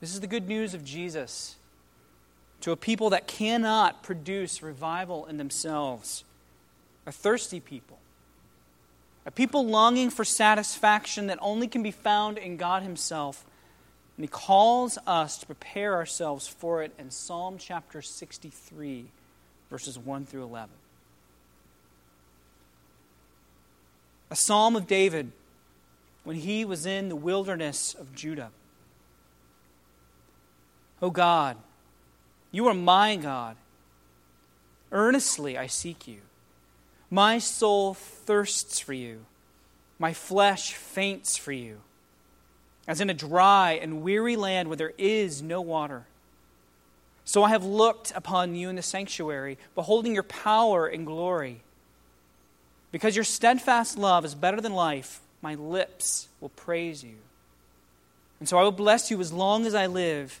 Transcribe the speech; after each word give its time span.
This 0.00 0.14
is 0.14 0.20
the 0.20 0.26
good 0.26 0.48
news 0.48 0.74
of 0.74 0.84
Jesus 0.84 1.56
to 2.60 2.72
a 2.72 2.76
people 2.76 3.10
that 3.10 3.26
cannot 3.26 4.02
produce 4.02 4.62
revival 4.62 5.26
in 5.26 5.36
themselves, 5.36 6.24
a 7.06 7.12
thirsty 7.12 7.60
people, 7.60 7.98
a 9.26 9.30
people 9.30 9.66
longing 9.66 10.10
for 10.10 10.24
satisfaction 10.24 11.28
that 11.28 11.38
only 11.40 11.68
can 11.68 11.82
be 11.82 11.90
found 11.90 12.38
in 12.38 12.56
God 12.56 12.82
Himself. 12.82 13.44
And 14.16 14.24
He 14.24 14.28
calls 14.28 14.98
us 15.06 15.38
to 15.38 15.46
prepare 15.46 15.94
ourselves 15.94 16.48
for 16.48 16.82
it 16.82 16.92
in 16.98 17.10
Psalm 17.10 17.56
chapter 17.58 18.02
63, 18.02 19.06
verses 19.70 19.98
1 19.98 20.26
through 20.26 20.44
11. 20.44 20.70
A 24.30 24.36
psalm 24.36 24.76
of 24.76 24.86
David 24.86 25.32
when 26.28 26.36
he 26.36 26.62
was 26.62 26.84
in 26.84 27.08
the 27.08 27.16
wilderness 27.16 27.94
of 27.94 28.14
Judah. 28.14 28.50
O 31.00 31.06
oh 31.06 31.10
God, 31.10 31.56
you 32.50 32.66
are 32.66 32.74
my 32.74 33.16
God. 33.16 33.56
Earnestly 34.90 35.56
I 35.56 35.66
seek 35.66 36.08
you. 36.08 36.18
My 37.10 37.38
soul 37.38 37.94
thirsts 37.94 38.78
for 38.78 38.92
you. 38.92 39.24
My 39.98 40.12
flesh 40.12 40.74
faints 40.74 41.36
for 41.36 41.50
you, 41.50 41.78
as 42.86 43.00
in 43.00 43.10
a 43.10 43.14
dry 43.14 43.72
and 43.72 44.02
weary 44.02 44.36
land 44.36 44.68
where 44.68 44.76
there 44.76 44.92
is 44.96 45.42
no 45.42 45.60
water. 45.60 46.04
So 47.24 47.42
I 47.42 47.50
have 47.50 47.64
looked 47.64 48.12
upon 48.14 48.54
you 48.54 48.68
in 48.68 48.76
the 48.76 48.82
sanctuary, 48.82 49.58
beholding 49.74 50.14
your 50.14 50.22
power 50.22 50.86
and 50.86 51.04
glory. 51.04 51.62
Because 52.90 53.16
your 53.16 53.24
steadfast 53.24 53.98
love 53.98 54.24
is 54.24 54.34
better 54.34 54.60
than 54.60 54.72
life, 54.72 55.20
my 55.42 55.54
lips 55.54 56.28
will 56.40 56.48
praise 56.48 57.04
you. 57.04 57.16
And 58.40 58.48
so 58.48 58.56
I 58.56 58.62
will 58.62 58.72
bless 58.72 59.10
you 59.10 59.20
as 59.20 59.32
long 59.32 59.66
as 59.66 59.74
I 59.74 59.86
live. 59.86 60.40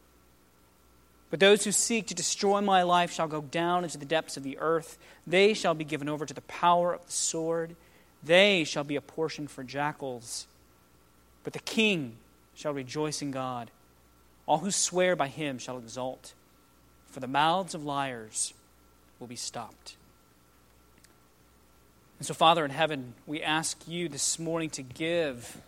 But 1.31 1.39
those 1.39 1.63
who 1.63 1.71
seek 1.71 2.07
to 2.07 2.13
destroy 2.13 2.59
my 2.59 2.83
life 2.83 3.11
shall 3.11 3.27
go 3.27 3.41
down 3.41 3.85
into 3.85 3.97
the 3.97 4.05
depths 4.05 4.35
of 4.35 4.43
the 4.43 4.59
earth. 4.59 4.99
They 5.25 5.53
shall 5.53 5.73
be 5.73 5.85
given 5.85 6.09
over 6.09 6.25
to 6.25 6.33
the 6.33 6.41
power 6.41 6.93
of 6.93 7.05
the 7.05 7.11
sword. 7.11 7.75
They 8.21 8.65
shall 8.65 8.83
be 8.83 8.97
a 8.97 9.01
portion 9.01 9.47
for 9.47 9.63
jackals. 9.63 10.45
But 11.45 11.53
the 11.53 11.59
king 11.59 12.17
shall 12.53 12.73
rejoice 12.73 13.21
in 13.21 13.31
God. 13.31 13.71
All 14.45 14.59
who 14.59 14.71
swear 14.71 15.15
by 15.15 15.29
him 15.29 15.57
shall 15.57 15.77
exult, 15.77 16.33
for 17.07 17.21
the 17.21 17.27
mouths 17.27 17.73
of 17.73 17.85
liars 17.85 18.53
will 19.17 19.27
be 19.27 19.37
stopped. 19.37 19.95
And 22.19 22.27
so, 22.27 22.33
Father 22.33 22.65
in 22.65 22.71
heaven, 22.71 23.13
we 23.25 23.41
ask 23.41 23.87
you 23.87 24.09
this 24.09 24.37
morning 24.37 24.69
to 24.71 24.83
give 24.83 25.61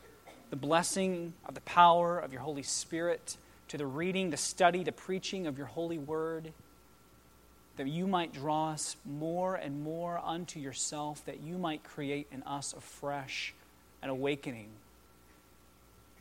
the 0.49 0.55
blessing 0.55 1.33
of 1.45 1.55
the 1.55 1.61
power 1.61 2.19
of 2.19 2.33
your 2.33 2.41
Holy 2.41 2.61
Spirit 2.61 3.37
to 3.73 3.77
the 3.79 3.85
reading, 3.87 4.29
the 4.29 4.37
study, 4.37 4.83
the 4.83 4.91
preaching 4.91 5.47
of 5.47 5.57
your 5.57 5.65
holy 5.65 5.97
word, 5.97 6.53
that 7.75 7.87
you 7.87 8.05
might 8.05 8.31
draw 8.31 8.69
us 8.69 8.95
more 9.03 9.55
and 9.55 9.81
more 9.81 10.21
unto 10.23 10.59
yourself, 10.59 11.25
that 11.25 11.41
you 11.41 11.57
might 11.57 11.83
create 11.83 12.27
in 12.31 12.43
us 12.43 12.75
afresh 12.77 13.51
an 14.03 14.09
awakening. 14.09 14.67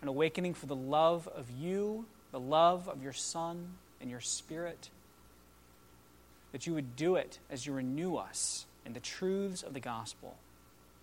An 0.01 0.09
awakening 0.09 0.55
for 0.55 0.65
the 0.65 0.75
love 0.75 1.29
of 1.29 1.45
you, 1.61 2.07
the 2.31 2.41
love 2.41 2.89
of 2.89 3.03
your 3.03 3.13
Son 3.13 3.75
and 4.01 4.09
your 4.09 4.21
Spirit. 4.21 4.89
That 6.53 6.67
you 6.67 6.73
would 6.73 6.97
do 6.97 7.17
it 7.17 7.39
as 7.51 7.67
you 7.67 7.75
renew 7.75 8.17
us 8.17 8.65
in 8.87 8.95
the 8.95 9.01
truths 9.01 9.63
of 9.63 9.75
the 9.75 9.81
gospel. 9.81 10.37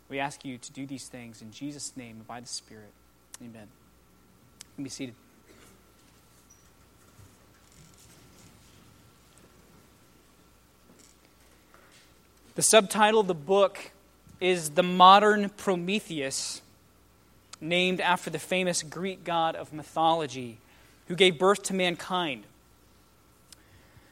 We 0.10 0.18
ask 0.18 0.44
you 0.44 0.58
to 0.58 0.72
do 0.72 0.88
these 0.88 1.08
things 1.10 1.44
in 1.44 1.52
Jesus' 1.52 1.96
name 1.96 2.16
and 2.16 2.28
by 2.28 2.40
the 2.40 2.48
Spirit. 2.48 2.92
Amen. 3.40 3.68
You 4.62 4.76
can 4.78 4.84
be 4.84 4.90
seated. 4.90 5.14
The 12.60 12.64
subtitle 12.64 13.22
of 13.22 13.28
the 13.28 13.34
book 13.34 13.92
is 14.42 14.72
The 14.72 14.84
Modern 14.84 15.48
Prometheus, 15.48 16.62
named 17.62 18.02
after 18.02 18.30
the 18.30 18.38
famous 18.38 18.84
Greek 18.84 19.24
god 19.24 19.56
of 19.56 19.72
mythology 19.72 20.58
who 21.08 21.16
gave 21.16 21.40
birth 21.40 21.64
to 21.64 21.74
mankind. 21.74 22.44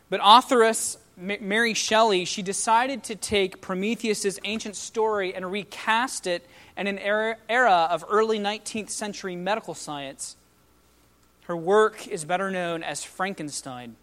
But 0.09 0.22
authoress 0.24 0.97
Mary 1.18 1.74
Shelley, 1.74 2.24
she 2.24 2.41
decided 2.41 3.03
to 3.03 3.18
take 3.18 3.59
Prometheus' 3.59 4.40
ancient 4.46 4.78
story 4.78 5.35
and 5.35 5.52
recast 5.52 6.25
it 6.25 6.47
in 6.78 6.88
an 6.88 7.00
era 7.00 7.90
of 7.91 8.06
early 8.09 8.40
19th 8.40 8.91
century 8.91 9.35
medical 9.35 9.74
science. 9.74 10.38
Her 11.47 11.58
work 11.58 12.08
is 12.08 12.24
better 12.24 12.50
known 12.50 12.81
as 12.81 13.03
Frankenstein. 13.03 13.97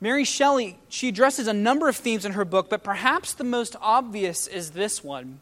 Mary 0.00 0.24
Shelley, 0.24 0.78
she 0.88 1.08
addresses 1.08 1.46
a 1.46 1.52
number 1.52 1.88
of 1.88 1.96
themes 1.96 2.24
in 2.24 2.32
her 2.32 2.44
book, 2.44 2.68
but 2.68 2.84
perhaps 2.84 3.32
the 3.32 3.44
most 3.44 3.76
obvious 3.80 4.46
is 4.46 4.72
this 4.72 5.02
one. 5.02 5.40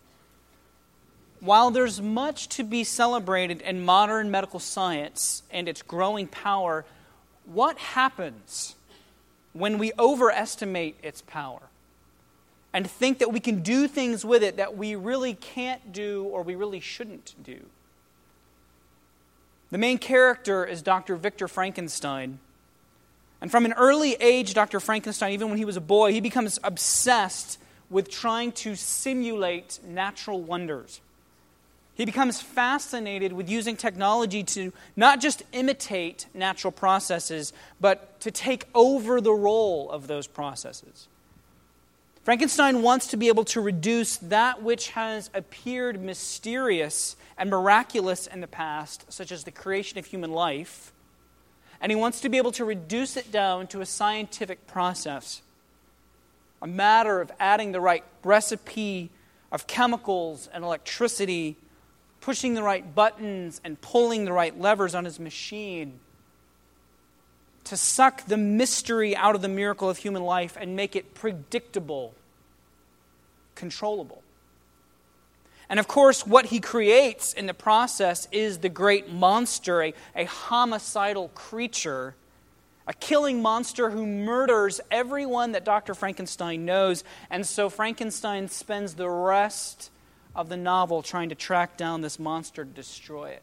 While 1.40 1.70
there's 1.70 2.00
much 2.00 2.48
to 2.50 2.62
be 2.62 2.84
celebrated 2.84 3.60
in 3.60 3.84
modern 3.84 4.30
medical 4.30 4.60
science 4.60 5.42
and 5.50 5.68
its 5.68 5.82
growing 5.82 6.28
power, 6.28 6.84
what 7.44 7.76
happens 7.78 8.76
when 9.52 9.78
we 9.78 9.92
overestimate 9.98 10.96
its 11.02 11.20
power 11.22 11.60
and 12.72 12.90
think 12.90 13.18
that 13.18 13.32
we 13.32 13.40
can 13.40 13.60
do 13.60 13.86
things 13.86 14.24
with 14.24 14.42
it 14.42 14.56
that 14.56 14.76
we 14.76 14.96
really 14.96 15.34
can't 15.34 15.92
do 15.92 16.24
or 16.24 16.42
we 16.42 16.54
really 16.54 16.80
shouldn't 16.80 17.34
do. 17.42 17.60
The 19.70 19.78
main 19.78 19.98
character 19.98 20.64
is 20.64 20.82
Dr. 20.82 21.16
Victor 21.16 21.48
Frankenstein. 21.48 22.38
And 23.44 23.50
from 23.50 23.66
an 23.66 23.74
early 23.74 24.14
age, 24.14 24.54
Dr. 24.54 24.80
Frankenstein, 24.80 25.32
even 25.32 25.50
when 25.50 25.58
he 25.58 25.66
was 25.66 25.76
a 25.76 25.80
boy, 25.82 26.12
he 26.12 26.20
becomes 26.22 26.58
obsessed 26.64 27.58
with 27.90 28.10
trying 28.10 28.52
to 28.52 28.74
simulate 28.74 29.80
natural 29.86 30.40
wonders. 30.40 31.02
He 31.94 32.06
becomes 32.06 32.40
fascinated 32.40 33.34
with 33.34 33.50
using 33.50 33.76
technology 33.76 34.44
to 34.44 34.72
not 34.96 35.20
just 35.20 35.42
imitate 35.52 36.24
natural 36.32 36.72
processes, 36.72 37.52
but 37.82 38.18
to 38.20 38.30
take 38.30 38.64
over 38.74 39.20
the 39.20 39.34
role 39.34 39.90
of 39.90 40.06
those 40.06 40.26
processes. 40.26 41.06
Frankenstein 42.22 42.80
wants 42.80 43.08
to 43.08 43.18
be 43.18 43.28
able 43.28 43.44
to 43.44 43.60
reduce 43.60 44.16
that 44.16 44.62
which 44.62 44.88
has 44.92 45.28
appeared 45.34 46.00
mysterious 46.00 47.14
and 47.36 47.50
miraculous 47.50 48.26
in 48.26 48.40
the 48.40 48.46
past, 48.46 49.12
such 49.12 49.30
as 49.30 49.44
the 49.44 49.50
creation 49.50 49.98
of 49.98 50.06
human 50.06 50.32
life, 50.32 50.93
and 51.84 51.90
he 51.90 51.96
wants 51.96 52.22
to 52.22 52.30
be 52.30 52.38
able 52.38 52.52
to 52.52 52.64
reduce 52.64 53.14
it 53.18 53.30
down 53.30 53.66
to 53.66 53.82
a 53.82 53.84
scientific 53.84 54.66
process, 54.66 55.42
a 56.62 56.66
matter 56.66 57.20
of 57.20 57.30
adding 57.38 57.72
the 57.72 57.80
right 57.80 58.02
recipe 58.22 59.10
of 59.52 59.66
chemicals 59.66 60.48
and 60.54 60.64
electricity 60.64 61.58
pushing 62.22 62.54
the 62.54 62.62
right 62.62 62.94
buttons 62.94 63.60
and 63.64 63.78
pulling 63.82 64.24
the 64.24 64.32
right 64.32 64.58
levers 64.58 64.94
on 64.94 65.04
his 65.04 65.20
machine 65.20 66.00
to 67.64 67.76
suck 67.76 68.24
the 68.28 68.38
mystery 68.38 69.14
out 69.14 69.34
of 69.34 69.42
the 69.42 69.48
miracle 69.48 69.90
of 69.90 69.98
human 69.98 70.22
life 70.22 70.56
and 70.58 70.74
make 70.74 70.96
it 70.96 71.12
predictable, 71.12 72.14
controllable. 73.56 74.22
And 75.74 75.80
of 75.80 75.88
course, 75.88 76.24
what 76.24 76.46
he 76.46 76.60
creates 76.60 77.32
in 77.32 77.46
the 77.46 77.52
process 77.52 78.28
is 78.30 78.58
the 78.58 78.68
great 78.68 79.10
monster, 79.10 79.82
a, 79.82 79.94
a 80.14 80.24
homicidal 80.24 81.30
creature, 81.34 82.14
a 82.86 82.92
killing 82.92 83.42
monster 83.42 83.90
who 83.90 84.06
murders 84.06 84.80
everyone 84.88 85.50
that 85.50 85.64
Dr. 85.64 85.94
Frankenstein 85.94 86.64
knows. 86.64 87.02
And 87.28 87.44
so 87.44 87.68
Frankenstein 87.68 88.46
spends 88.46 88.94
the 88.94 89.10
rest 89.10 89.90
of 90.36 90.48
the 90.48 90.56
novel 90.56 91.02
trying 91.02 91.30
to 91.30 91.34
track 91.34 91.76
down 91.76 92.02
this 92.02 92.20
monster 92.20 92.64
to 92.64 92.70
destroy 92.70 93.30
it. 93.30 93.42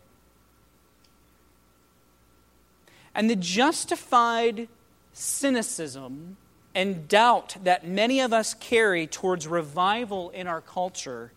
And 3.14 3.30
the 3.30 3.36
justified 3.36 4.70
cynicism 5.12 6.38
and 6.74 7.10
doubt 7.10 7.58
that 7.66 7.86
many 7.86 8.22
of 8.22 8.32
us 8.32 8.54
carry 8.54 9.06
towards 9.06 9.50
revival 9.50 10.30
in 10.30 10.48
our 10.48 10.62
culture 10.62 11.34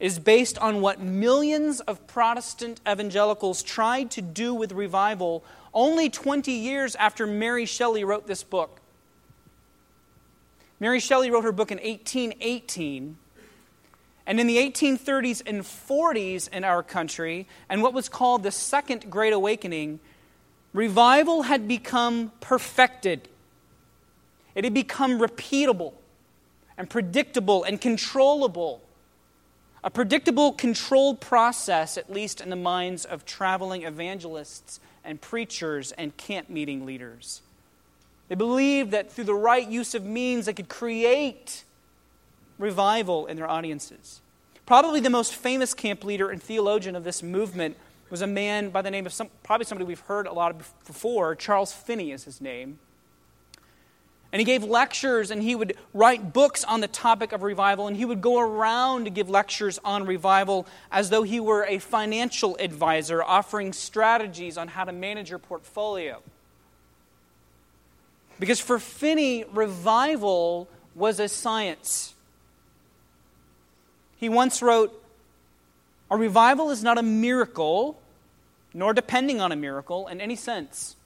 is 0.00 0.18
based 0.18 0.58
on 0.58 0.80
what 0.80 1.00
millions 1.00 1.80
of 1.80 2.06
Protestant 2.06 2.80
evangelicals 2.88 3.62
tried 3.62 4.10
to 4.12 4.22
do 4.22 4.52
with 4.54 4.72
revival 4.72 5.44
only 5.72 6.10
20 6.10 6.52
years 6.52 6.94
after 6.96 7.26
Mary 7.26 7.66
Shelley 7.66 8.04
wrote 8.04 8.26
this 8.26 8.42
book. 8.42 8.80
Mary 10.80 11.00
Shelley 11.00 11.30
wrote 11.30 11.44
her 11.44 11.52
book 11.52 11.70
in 11.70 11.78
1818. 11.78 13.16
And 14.26 14.40
in 14.40 14.46
the 14.46 14.56
1830s 14.56 15.42
and 15.46 15.62
40s 15.62 16.48
in 16.48 16.64
our 16.64 16.82
country, 16.82 17.46
and 17.68 17.82
what 17.82 17.92
was 17.92 18.08
called 18.08 18.42
the 18.42 18.50
Second 18.50 19.10
Great 19.10 19.32
Awakening, 19.32 20.00
revival 20.72 21.42
had 21.42 21.68
become 21.68 22.32
perfected. 22.40 23.28
It 24.54 24.64
had 24.64 24.74
become 24.74 25.18
repeatable 25.18 25.92
and 26.78 26.88
predictable 26.88 27.64
and 27.64 27.80
controllable. 27.80 28.80
A 29.84 29.90
predictable, 29.90 30.52
controlled 30.52 31.20
process, 31.20 31.98
at 31.98 32.10
least 32.10 32.40
in 32.40 32.48
the 32.48 32.56
minds 32.56 33.04
of 33.04 33.26
traveling 33.26 33.82
evangelists 33.82 34.80
and 35.04 35.20
preachers 35.20 35.92
and 35.92 36.16
camp 36.16 36.48
meeting 36.48 36.86
leaders. 36.86 37.42
They 38.28 38.34
believed 38.34 38.92
that 38.92 39.12
through 39.12 39.24
the 39.24 39.34
right 39.34 39.68
use 39.68 39.94
of 39.94 40.02
means, 40.02 40.46
they 40.46 40.54
could 40.54 40.70
create 40.70 41.64
revival 42.58 43.26
in 43.26 43.36
their 43.36 43.48
audiences. 43.48 44.22
Probably 44.64 45.00
the 45.00 45.10
most 45.10 45.34
famous 45.34 45.74
camp 45.74 46.02
leader 46.02 46.30
and 46.30 46.42
theologian 46.42 46.96
of 46.96 47.04
this 47.04 47.22
movement 47.22 47.76
was 48.08 48.22
a 48.22 48.26
man 48.26 48.70
by 48.70 48.80
the 48.80 48.90
name 48.90 49.04
of 49.04 49.12
some, 49.12 49.28
probably 49.42 49.66
somebody 49.66 49.86
we've 49.86 50.00
heard 50.00 50.26
a 50.26 50.32
lot 50.32 50.50
of 50.50 50.72
before. 50.86 51.34
Charles 51.34 51.74
Finney 51.74 52.10
is 52.10 52.24
his 52.24 52.40
name. 52.40 52.78
And 54.34 54.40
he 54.40 54.44
gave 54.44 54.64
lectures 54.64 55.30
and 55.30 55.40
he 55.40 55.54
would 55.54 55.76
write 55.92 56.32
books 56.32 56.64
on 56.64 56.80
the 56.80 56.88
topic 56.88 57.30
of 57.30 57.44
revival 57.44 57.86
and 57.86 57.96
he 57.96 58.04
would 58.04 58.20
go 58.20 58.40
around 58.40 59.04
to 59.04 59.10
give 59.10 59.30
lectures 59.30 59.78
on 59.84 60.06
revival 60.06 60.66
as 60.90 61.08
though 61.08 61.22
he 61.22 61.38
were 61.38 61.64
a 61.66 61.78
financial 61.78 62.56
advisor 62.58 63.22
offering 63.22 63.72
strategies 63.72 64.58
on 64.58 64.66
how 64.66 64.82
to 64.82 64.90
manage 64.90 65.30
your 65.30 65.38
portfolio. 65.38 66.20
Because 68.40 68.58
for 68.58 68.80
Finney, 68.80 69.44
revival 69.52 70.68
was 70.96 71.20
a 71.20 71.28
science. 71.28 72.14
He 74.16 74.28
once 74.28 74.62
wrote, 74.62 75.00
A 76.10 76.16
revival 76.16 76.72
is 76.72 76.82
not 76.82 76.98
a 76.98 77.04
miracle, 77.04 78.02
nor 78.72 78.94
depending 78.94 79.40
on 79.40 79.52
a 79.52 79.56
miracle 79.56 80.08
in 80.08 80.20
any 80.20 80.34
sense. 80.34 80.96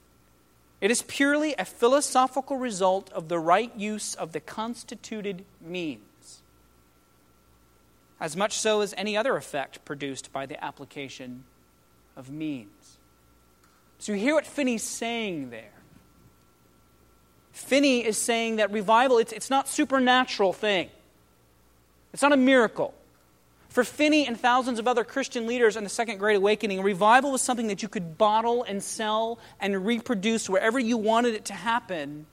It 0.81 0.91
is 0.91 1.03
purely 1.03 1.55
a 1.59 1.65
philosophical 1.65 2.57
result 2.57 3.11
of 3.13 3.29
the 3.29 3.39
right 3.39 3.75
use 3.77 4.15
of 4.15 4.33
the 4.33 4.41
constituted 4.41 5.45
means, 5.61 6.43
as 8.21 8.37
much 8.37 8.59
so 8.59 8.81
as 8.81 8.95
any 8.97 9.17
other 9.17 9.37
effect 9.37 9.85
produced 9.85 10.33
by 10.33 10.47
the 10.47 10.63
application 10.63 11.45
of 12.17 12.31
means. 12.31 12.99
So 13.99 14.13
you 14.13 14.19
hear 14.19 14.35
what 14.35 14.47
Finney's 14.47 14.85
saying 14.85 15.51
there. 15.51 15.73
Finney 17.51 18.05
is 18.05 18.17
saying 18.17 18.57
that 18.57 18.71
revival, 18.71 19.19
it's, 19.19 19.33
it's 19.33 19.51
not 19.51 19.67
supernatural 19.67 20.53
thing. 20.53 20.91
It's 22.13 22.23
not 22.23 22.33
a 22.33 22.37
miracle. 22.37 22.95
For 23.69 23.85
Finney 23.85 24.27
and 24.27 24.39
thousands 24.39 24.79
of 24.79 24.89
other 24.89 25.05
Christian 25.05 25.47
leaders 25.47 25.77
in 25.77 25.85
the 25.85 25.91
Second 25.91 26.19
Great 26.19 26.37
Awakening, 26.37 26.83
revival 26.83 27.33
was 27.33 27.43
something 27.43 27.69
that 27.69 27.83
you 27.83 27.89
could 27.89 28.17
bottle 28.17 28.63
and 28.63 28.83
sell 28.83 29.39
and 29.61 29.85
reproduce 29.85 30.49
wherever 30.49 30.79
you 30.79 30.97
wanted 30.97 31.35
it 31.35 31.45
to 31.47 31.53
happen. 31.53 32.27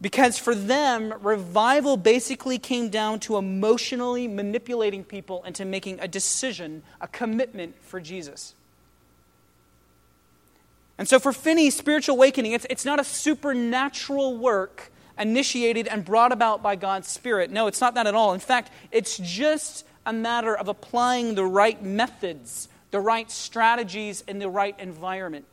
Because 0.00 0.38
for 0.38 0.54
them, 0.54 1.14
revival 1.22 1.96
basically 1.96 2.58
came 2.58 2.90
down 2.90 3.20
to 3.20 3.36
emotionally 3.36 4.28
manipulating 4.28 5.04
people 5.04 5.42
into 5.44 5.64
making 5.64 6.00
a 6.00 6.08
decision, 6.08 6.82
a 7.00 7.08
commitment 7.08 7.76
for 7.82 8.00
Jesus. 8.00 8.54
And 10.98 11.08
so 11.08 11.18
for 11.18 11.32
Finney, 11.32 11.70
spiritual 11.70 12.16
awakening, 12.16 12.52
it's, 12.52 12.66
it's 12.68 12.84
not 12.84 13.00
a 13.00 13.04
supernatural 13.04 14.36
work 14.36 14.90
initiated 15.18 15.88
and 15.88 16.04
brought 16.04 16.32
about 16.32 16.62
by 16.62 16.76
God's 16.76 17.08
Spirit. 17.08 17.50
No, 17.50 17.66
it's 17.66 17.80
not 17.80 17.94
that 17.94 18.06
at 18.06 18.14
all. 18.14 18.34
In 18.34 18.40
fact, 18.40 18.70
it's 18.90 19.18
just 19.18 19.84
a 20.04 20.12
matter 20.12 20.56
of 20.56 20.68
applying 20.68 21.34
the 21.34 21.44
right 21.44 21.82
methods, 21.82 22.68
the 22.90 23.00
right 23.00 23.30
strategies, 23.30 24.22
in 24.26 24.38
the 24.38 24.48
right 24.48 24.78
environment. 24.78 25.44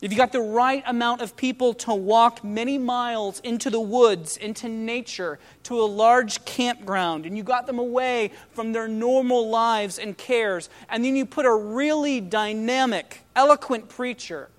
If 0.00 0.12
you 0.12 0.18
got 0.18 0.32
the 0.32 0.40
right 0.40 0.82
amount 0.86 1.22
of 1.22 1.36
people 1.36 1.72
to 1.74 1.94
walk 1.94 2.44
many 2.44 2.76
miles 2.76 3.40
into 3.40 3.70
the 3.70 3.80
woods, 3.80 4.36
into 4.36 4.68
nature, 4.68 5.38
to 5.62 5.80
a 5.80 5.86
large 5.86 6.44
campground, 6.44 7.24
and 7.24 7.36
you 7.36 7.42
got 7.42 7.66
them 7.66 7.78
away 7.78 8.32
from 8.50 8.72
their 8.72 8.86
normal 8.86 9.48
lives 9.48 9.98
and 9.98 10.18
cares, 10.18 10.68
and 10.90 11.04
then 11.04 11.16
you 11.16 11.24
put 11.24 11.46
a 11.46 11.54
really 11.54 12.20
dynamic, 12.20 13.22
eloquent 13.34 13.88
preacher 13.88 14.50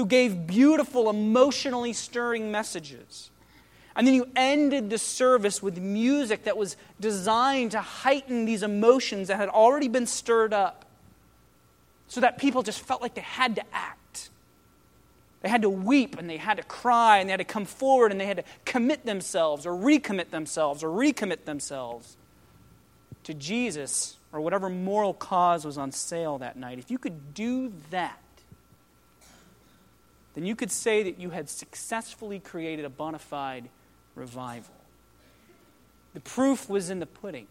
who 0.00 0.06
gave 0.06 0.46
beautiful, 0.46 1.10
emotionally 1.10 1.92
stirring 1.92 2.50
messages. 2.50 3.30
And 3.94 4.06
then 4.06 4.14
you 4.14 4.28
ended 4.34 4.88
the 4.88 4.96
service 4.96 5.62
with 5.62 5.76
music 5.76 6.44
that 6.44 6.56
was 6.56 6.78
designed 6.98 7.72
to 7.72 7.82
heighten 7.82 8.46
these 8.46 8.62
emotions 8.62 9.28
that 9.28 9.36
had 9.36 9.50
already 9.50 9.88
been 9.88 10.06
stirred 10.06 10.54
up 10.54 10.86
so 12.08 12.22
that 12.22 12.38
people 12.38 12.62
just 12.62 12.80
felt 12.80 13.02
like 13.02 13.12
they 13.12 13.20
had 13.20 13.56
to 13.56 13.62
act. 13.74 14.30
They 15.42 15.50
had 15.50 15.60
to 15.62 15.70
weep 15.70 16.18
and 16.18 16.30
they 16.30 16.38
had 16.38 16.56
to 16.56 16.62
cry 16.62 17.18
and 17.18 17.28
they 17.28 17.32
had 17.32 17.40
to 17.40 17.44
come 17.44 17.66
forward 17.66 18.10
and 18.10 18.18
they 18.18 18.24
had 18.24 18.38
to 18.38 18.44
commit 18.64 19.04
themselves 19.04 19.66
or 19.66 19.72
recommit 19.72 20.30
themselves 20.30 20.82
or 20.82 20.88
recommit 20.88 21.44
themselves 21.44 22.16
to 23.24 23.34
Jesus 23.34 24.16
or 24.32 24.40
whatever 24.40 24.70
moral 24.70 25.12
cause 25.12 25.66
was 25.66 25.76
on 25.76 25.92
sale 25.92 26.38
that 26.38 26.56
night. 26.56 26.78
If 26.78 26.90
you 26.90 26.96
could 26.96 27.34
do 27.34 27.70
that, 27.90 28.18
then 30.34 30.46
you 30.46 30.54
could 30.54 30.70
say 30.70 31.02
that 31.02 31.18
you 31.18 31.30
had 31.30 31.48
successfully 31.48 32.38
created 32.38 32.84
a 32.84 32.90
bona 32.90 33.18
fide 33.18 33.68
revival. 34.14 34.74
The 36.14 36.20
proof 36.20 36.68
was 36.68 36.90
in 36.90 37.00
the 37.00 37.06
pudding. 37.06 37.46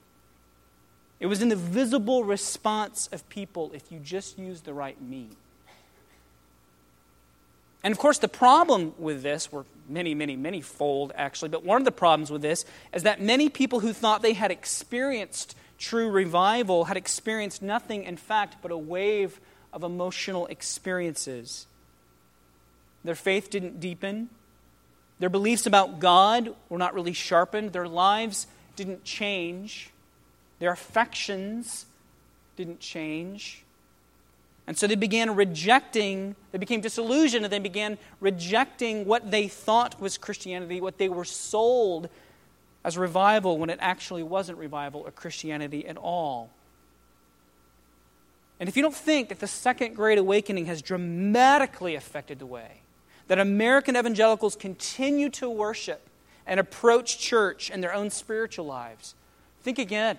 It 1.19 1.27
was 1.27 1.41
in 1.41 1.49
the 1.49 1.55
visible 1.55 2.23
response 2.23 3.09
of 3.11 3.27
people 3.29 3.71
if 3.73 3.91
you 3.91 3.99
just 3.99 4.39
used 4.39 4.65
the 4.65 4.73
right 4.73 5.01
means. 5.01 5.35
And 7.83 7.93
of 7.93 7.97
course, 7.97 8.17
the 8.17 8.27
problem 8.27 8.93
with 8.97 9.23
this 9.23 9.51
were 9.51 9.65
many, 9.87 10.13
many, 10.13 10.35
many 10.35 10.61
fold, 10.61 11.13
actually. 11.15 11.49
But 11.49 11.63
one 11.63 11.79
of 11.79 11.85
the 11.85 11.91
problems 11.91 12.29
with 12.29 12.41
this 12.41 12.65
is 12.93 13.03
that 13.03 13.21
many 13.21 13.49
people 13.49 13.79
who 13.79 13.93
thought 13.93 14.21
they 14.21 14.33
had 14.33 14.51
experienced 14.51 15.55
true 15.77 16.09
revival 16.09 16.85
had 16.85 16.97
experienced 16.97 17.61
nothing, 17.61 18.03
in 18.03 18.17
fact, 18.17 18.57
but 18.61 18.71
a 18.71 18.77
wave 18.77 19.39
of 19.71 19.83
emotional 19.83 20.45
experiences. 20.47 21.67
Their 23.03 23.15
faith 23.15 23.49
didn't 23.49 23.79
deepen. 23.79 24.29
Their 25.19 25.29
beliefs 25.29 25.65
about 25.65 25.99
God 25.99 26.55
were 26.69 26.77
not 26.77 26.93
really 26.93 27.13
sharpened. 27.13 27.73
Their 27.73 27.87
lives 27.87 28.47
didn't 28.75 29.03
change. 29.03 29.91
Their 30.59 30.71
affections 30.71 31.85
didn't 32.55 32.79
change. 32.79 33.63
And 34.67 34.77
so 34.77 34.85
they 34.85 34.95
began 34.95 35.35
rejecting, 35.35 36.35
they 36.51 36.59
became 36.59 36.79
disillusioned, 36.79 37.43
and 37.43 37.51
they 37.51 37.59
began 37.59 37.97
rejecting 38.19 39.05
what 39.05 39.31
they 39.31 39.47
thought 39.47 39.99
was 39.99 40.17
Christianity, 40.17 40.79
what 40.79 40.99
they 40.99 41.09
were 41.09 41.25
sold 41.25 42.07
as 42.83 42.97
revival 42.97 43.57
when 43.57 43.69
it 43.69 43.79
actually 43.81 44.23
wasn't 44.23 44.57
revival 44.57 45.01
or 45.01 45.11
Christianity 45.11 45.87
at 45.87 45.97
all. 45.97 46.49
And 48.59 48.69
if 48.69 48.75
you 48.75 48.83
don't 48.83 48.95
think 48.95 49.29
that 49.29 49.39
the 49.39 49.47
Second 49.47 49.95
Great 49.95 50.17
Awakening 50.17 50.65
has 50.67 50.81
dramatically 50.81 51.95
affected 51.95 52.39
the 52.39 52.45
way 52.45 52.81
that 53.29 53.39
American 53.39 53.95
evangelicals 53.95 54.55
continue 54.55 55.29
to 55.29 55.49
worship 55.49 56.01
and 56.45 56.59
approach 56.59 57.19
church 57.19 57.69
in 57.69 57.79
their 57.79 57.93
own 57.93 58.09
spiritual 58.09 58.65
lives. 58.65 59.13
Think 59.61 59.77
again. 59.77 60.17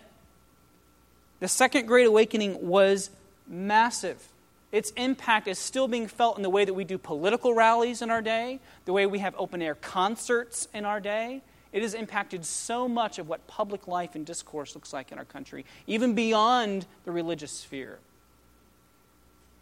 The 1.40 1.49
Second 1.49 1.87
Great 1.87 2.07
Awakening 2.07 2.69
was 2.69 3.11
massive. 3.49 4.29
Its 4.71 4.93
impact 4.93 5.49
is 5.49 5.59
still 5.59 5.88
being 5.88 6.07
felt 6.07 6.37
in 6.37 6.45
the 6.45 6.50
way 6.50 6.64
that 6.64 6.75
we 6.75 6.85
do 6.85 6.99
political 6.99 7.52
rallies 7.52 8.00
in 8.00 8.11
our 8.11 8.23
day, 8.23 8.61
the 8.85 8.93
way 8.93 9.07
we 9.07 9.19
have 9.19 9.35
open 9.37 9.61
air 9.61 9.75
concerts 9.75 10.69
in 10.73 10.85
our 10.85 11.00
day. 11.00 11.43
It 11.73 11.83
has 11.83 11.95
impacted 11.95 12.45
so 12.45 12.87
much 12.88 13.19
of 13.19 13.29
what 13.29 13.45
public 13.49 13.88
life 13.88 14.14
and 14.14 14.25
discourse 14.25 14.76
looks 14.76 14.93
like 14.93 15.11
in 15.11 15.19
our 15.19 15.25
country, 15.25 15.64
even 15.88 16.14
beyond 16.14 16.87
the 17.05 17.11
religious 17.11 17.50
sphere. 17.50 17.99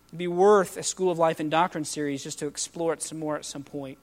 It'd 0.08 0.18
be 0.18 0.26
worth 0.26 0.76
a 0.76 0.82
School 0.82 1.10
of 1.10 1.18
Life 1.18 1.38
and 1.38 1.50
Doctrine 1.50 1.84
series 1.84 2.22
just 2.22 2.38
to 2.38 2.46
explore 2.46 2.92
it 2.94 3.02
some 3.02 3.18
more 3.18 3.36
at 3.36 3.44
some 3.44 3.62
point. 3.62 3.98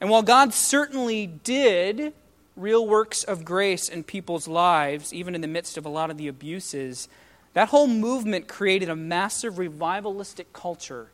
And 0.00 0.10
while 0.10 0.22
God 0.22 0.52
certainly 0.52 1.26
did 1.26 2.12
real 2.56 2.86
works 2.86 3.22
of 3.22 3.44
grace 3.44 3.88
in 3.88 4.02
people's 4.02 4.48
lives, 4.48 5.12
even 5.12 5.34
in 5.34 5.40
the 5.40 5.46
midst 5.46 5.76
of 5.78 5.86
a 5.86 5.88
lot 5.88 6.10
of 6.10 6.16
the 6.16 6.28
abuses, 6.28 7.08
that 7.52 7.68
whole 7.68 7.86
movement 7.86 8.48
created 8.48 8.88
a 8.88 8.96
massive 8.96 9.54
revivalistic 9.54 10.46
culture 10.52 11.08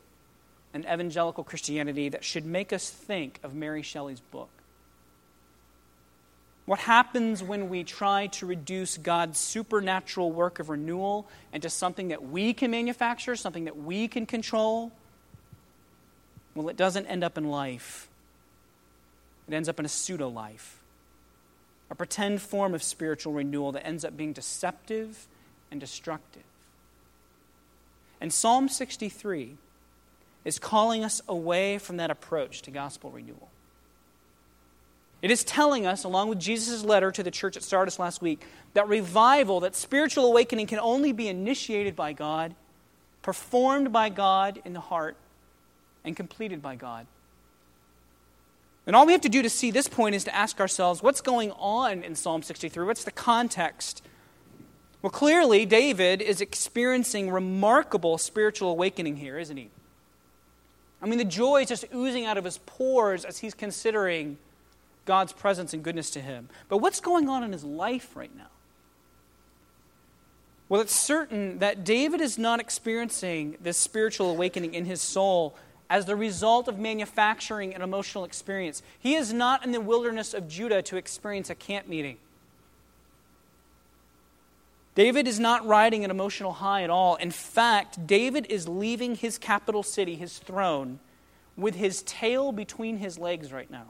in 0.73 0.81
evangelical 0.81 1.43
Christianity 1.43 2.09
that 2.09 2.23
should 2.23 2.45
make 2.45 2.73
us 2.73 2.89
think 2.89 3.39
of 3.43 3.53
Mary 3.53 3.83
Shelley's 3.83 4.19
book. 4.19 4.49
What 6.65 6.79
happens 6.79 7.43
when 7.43 7.67
we 7.69 7.83
try 7.83 8.27
to 8.27 8.45
reduce 8.45 8.97
God's 8.97 9.37
supernatural 9.37 10.31
work 10.31 10.59
of 10.59 10.69
renewal 10.69 11.27
into 11.51 11.69
something 11.69 12.07
that 12.07 12.23
we 12.23 12.53
can 12.53 12.71
manufacture, 12.71 13.35
something 13.35 13.65
that 13.65 13.77
we 13.77 14.07
can 14.07 14.25
control? 14.25 14.91
Well, 16.55 16.69
it 16.69 16.77
doesn't 16.77 17.05
end 17.07 17.23
up 17.23 17.37
in 17.37 17.49
life, 17.49 18.07
it 19.47 19.53
ends 19.53 19.67
up 19.67 19.79
in 19.79 19.85
a 19.85 19.89
pseudo 19.89 20.29
life, 20.29 20.79
a 21.89 21.95
pretend 21.95 22.41
form 22.41 22.73
of 22.73 22.81
spiritual 22.81 23.33
renewal 23.33 23.73
that 23.73 23.85
ends 23.85 24.05
up 24.05 24.15
being 24.15 24.31
deceptive 24.31 25.27
and 25.69 25.81
destructive. 25.81 26.43
And 28.21 28.31
Psalm 28.31 28.69
63 28.69 29.57
is 30.45 30.59
calling 30.59 31.03
us 31.03 31.21
away 31.27 31.77
from 31.77 31.97
that 31.97 32.09
approach 32.09 32.61
to 32.61 32.71
gospel 32.71 33.11
renewal. 33.11 33.49
It 35.23 35.31
is 35.31 35.45
telling 35.45 35.87
us, 35.87 36.03
along 36.03 36.27
with 36.27 36.39
Jesus' 36.39 36.83
letter 36.83 37.09
to 37.09 37.23
the 37.23 37.31
church 37.31 37.55
at 37.55 37.63
Sardis 37.63 37.97
last 37.97 38.21
week, 38.21 38.45
that 38.73 38.89
revival, 38.89 39.61
that 39.61 39.73
spiritual 39.73 40.25
awakening 40.25 40.67
can 40.67 40.79
only 40.79 41.13
be 41.13 41.29
initiated 41.29 41.95
by 41.95 42.11
God, 42.11 42.53
performed 43.21 43.93
by 43.93 44.09
God 44.09 44.61
in 44.65 44.73
the 44.73 44.81
heart, 44.81 45.15
and 46.03 46.13
completed 46.17 46.61
by 46.61 46.75
God. 46.75 47.07
And 48.85 48.97
all 48.97 49.05
we 49.05 49.13
have 49.13 49.21
to 49.21 49.29
do 49.29 49.41
to 49.41 49.49
see 49.49 49.71
this 49.71 49.87
point 49.87 50.13
is 50.13 50.25
to 50.25 50.35
ask 50.35 50.59
ourselves 50.59 51.01
what's 51.01 51.21
going 51.21 51.51
on 51.51 52.03
in 52.03 52.15
Psalm 52.15 52.43
63? 52.43 52.85
What's 52.85 53.05
the 53.05 53.11
context? 53.11 54.03
Well, 55.01 55.09
clearly, 55.09 55.65
David 55.65 56.21
is 56.21 56.41
experiencing 56.41 57.29
remarkable 57.29 58.17
spiritual 58.17 58.71
awakening 58.71 59.15
here, 59.15 59.39
isn't 59.39 59.55
he? 59.55 59.69
I 61.01 61.05
mean, 61.05 61.17
the 61.17 61.23
joy 61.23 61.61
is 61.61 61.69
just 61.69 61.85
oozing 61.95 62.25
out 62.25 62.37
of 62.37 62.43
his 62.43 62.57
pores 62.57 63.23
as 63.23 63.39
he's 63.39 63.53
considering 63.53 64.37
God's 65.05 65.33
presence 65.33 65.73
and 65.73 65.83
goodness 65.83 66.09
to 66.11 66.21
him. 66.21 66.49
But 66.69 66.77
what's 66.77 66.99
going 66.99 67.29
on 67.29 67.43
in 67.43 67.51
his 67.51 67.63
life 67.63 68.15
right 68.15 68.35
now? 68.35 68.47
Well, 70.69 70.81
it's 70.81 70.95
certain 70.95 71.59
that 71.59 71.83
David 71.83 72.21
is 72.21 72.37
not 72.37 72.59
experiencing 72.59 73.57
this 73.61 73.77
spiritual 73.77 74.29
awakening 74.29 74.73
in 74.73 74.85
his 74.85 75.01
soul 75.01 75.55
as 75.89 76.05
the 76.05 76.15
result 76.15 76.67
of 76.67 76.79
manufacturing 76.79 77.75
an 77.75 77.81
emotional 77.81 78.23
experience. 78.23 78.81
He 78.97 79.15
is 79.15 79.33
not 79.33 79.63
in 79.63 79.71
the 79.71 79.81
wilderness 79.81 80.33
of 80.33 80.47
Judah 80.47 80.81
to 80.83 80.97
experience 80.97 81.49
a 81.49 81.55
camp 81.55 81.87
meeting. 81.87 82.17
David 84.95 85.27
is 85.27 85.39
not 85.39 85.65
riding 85.65 86.03
an 86.03 86.11
emotional 86.11 86.53
high 86.53 86.83
at 86.83 86.89
all. 86.89 87.15
In 87.15 87.31
fact, 87.31 88.07
David 88.07 88.45
is 88.49 88.67
leaving 88.67 89.15
his 89.15 89.37
capital 89.37 89.83
city, 89.83 90.15
his 90.15 90.37
throne, 90.37 90.99
with 91.57 91.75
his 91.75 92.03
tail 92.03 92.51
between 92.51 92.97
his 92.97 93.17
legs 93.17 93.51
right 93.51 93.69
now. 93.69 93.87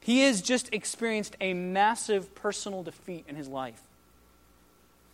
He 0.00 0.20
has 0.22 0.40
just 0.40 0.72
experienced 0.72 1.36
a 1.40 1.54
massive 1.54 2.34
personal 2.34 2.82
defeat 2.82 3.24
in 3.28 3.36
his 3.36 3.48
life. 3.48 3.80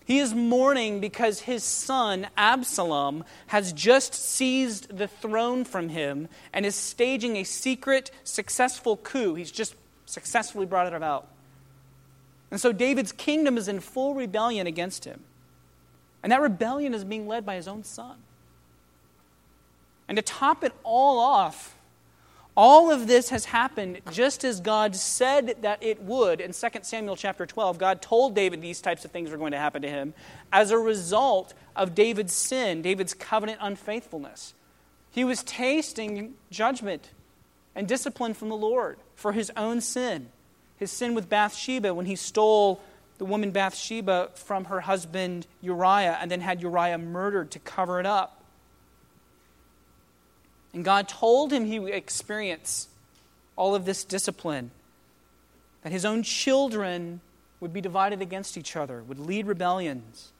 He 0.06 0.20
is 0.20 0.32
mourning 0.32 1.00
because 1.00 1.40
his 1.40 1.64
son, 1.64 2.28
Absalom, 2.36 3.24
has 3.48 3.72
just 3.72 4.14
seized 4.14 4.96
the 4.96 5.08
throne 5.08 5.64
from 5.64 5.88
him 5.88 6.28
and 6.52 6.64
is 6.64 6.76
staging 6.76 7.36
a 7.36 7.42
secret, 7.42 8.12
successful 8.22 8.96
coup. 8.96 9.34
He's 9.34 9.50
just 9.50 9.74
successfully 10.04 10.64
brought 10.64 10.86
it 10.86 10.94
about. 10.94 11.26
And 12.52 12.60
so 12.60 12.72
David's 12.72 13.10
kingdom 13.10 13.58
is 13.58 13.66
in 13.66 13.80
full 13.80 14.14
rebellion 14.14 14.68
against 14.68 15.04
him. 15.04 15.24
And 16.22 16.30
that 16.30 16.40
rebellion 16.40 16.94
is 16.94 17.02
being 17.02 17.26
led 17.26 17.44
by 17.44 17.56
his 17.56 17.66
own 17.66 17.82
son. 17.82 18.16
And 20.08 20.16
to 20.16 20.22
top 20.22 20.62
it 20.62 20.72
all 20.84 21.18
off, 21.18 21.75
all 22.56 22.90
of 22.90 23.06
this 23.06 23.28
has 23.28 23.44
happened 23.44 24.00
just 24.10 24.42
as 24.44 24.60
God 24.60 24.96
said 24.96 25.56
that 25.60 25.82
it 25.82 26.02
would 26.02 26.40
in 26.40 26.52
2 26.52 26.68
Samuel 26.82 27.16
chapter 27.16 27.44
12. 27.44 27.78
God 27.78 28.00
told 28.00 28.34
David 28.34 28.62
these 28.62 28.80
types 28.80 29.04
of 29.04 29.10
things 29.10 29.30
were 29.30 29.36
going 29.36 29.52
to 29.52 29.58
happen 29.58 29.82
to 29.82 29.88
him 29.88 30.14
as 30.52 30.70
a 30.70 30.78
result 30.78 31.52
of 31.74 31.94
David's 31.94 32.32
sin, 32.32 32.80
David's 32.80 33.12
covenant 33.12 33.58
unfaithfulness. 33.60 34.54
He 35.10 35.24
was 35.24 35.42
tasting 35.42 36.34
judgment 36.50 37.10
and 37.74 37.86
discipline 37.86 38.32
from 38.32 38.48
the 38.48 38.56
Lord 38.56 38.98
for 39.14 39.32
his 39.32 39.52
own 39.56 39.80
sin. 39.82 40.30
His 40.78 40.90
sin 40.90 41.14
with 41.14 41.28
Bathsheba 41.28 41.94
when 41.94 42.06
he 42.06 42.16
stole 42.16 42.80
the 43.18 43.24
woman 43.24 43.50
Bathsheba 43.50 44.30
from 44.34 44.66
her 44.66 44.80
husband 44.80 45.46
Uriah 45.60 46.18
and 46.20 46.30
then 46.30 46.40
had 46.40 46.60
Uriah 46.62 46.98
murdered 46.98 47.50
to 47.52 47.58
cover 47.58 48.00
it 48.00 48.06
up. 48.06 48.35
And 50.76 50.84
God 50.84 51.08
told 51.08 51.54
him 51.54 51.64
he 51.64 51.78
would 51.78 51.94
experience 51.94 52.88
all 53.56 53.74
of 53.74 53.86
this 53.86 54.04
discipline, 54.04 54.72
that 55.82 55.90
his 55.90 56.04
own 56.04 56.22
children 56.22 57.22
would 57.60 57.72
be 57.72 57.80
divided 57.80 58.20
against 58.20 58.58
each 58.58 58.76
other, 58.76 59.02
would 59.02 59.18
lead 59.18 59.46
rebellions. 59.46 60.32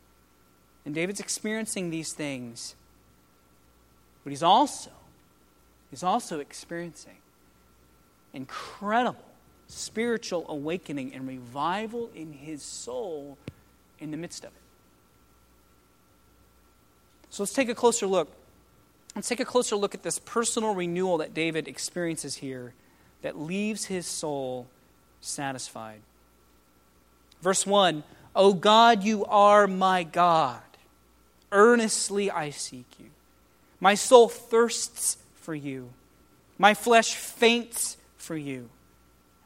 And 0.85 0.95
David's 0.95 1.21
experiencing 1.21 1.89
these 1.89 2.13
things. 2.13 2.75
But 4.25 4.31
he's 4.31 4.43
also, 4.43 4.91
he's 5.89 6.03
also 6.03 6.39
experiencing 6.39 7.17
incredible 8.35 9.25
spiritual 9.69 10.45
awakening 10.51 11.15
and 11.15 11.27
revival 11.27 12.11
in 12.15 12.35
his 12.35 12.63
soul 12.63 13.39
in 13.99 14.11
the 14.11 14.19
midst 14.19 14.45
of 14.45 14.51
it. 14.51 14.61
So 17.31 17.43
let's 17.43 17.55
take 17.55 17.71
a 17.71 17.75
closer 17.75 18.07
look 18.07 18.31
Let's 19.17 19.29
take 19.29 19.41
a 19.41 19.47
closer 19.47 19.77
look 19.77 19.95
at 19.95 20.03
this 20.03 20.19
personal 20.19 20.75
renewal 20.75 21.19
that 21.19 21.33
David 21.33 21.67
experiences 21.67 22.37
here 22.37 22.75
that 23.23 23.39
leaves 23.39 23.87
his 23.87 24.07
soul 24.07 24.67
satisfied. 25.23 26.01
Verse 27.41 27.67
1 27.67 28.05
O 28.37 28.53
God, 28.53 29.03
you 29.03 29.25
are 29.25 29.67
my 29.67 30.03
God. 30.03 30.61
Earnestly 31.51 32.31
I 32.31 32.51
seek 32.51 32.85
you. 32.99 33.07
My 33.81 33.95
soul 33.95 34.29
thirsts 34.29 35.17
for 35.37 35.55
you. 35.55 35.89
My 36.59 36.75
flesh 36.75 37.15
faints 37.15 37.97
for 38.19 38.37
you, 38.37 38.69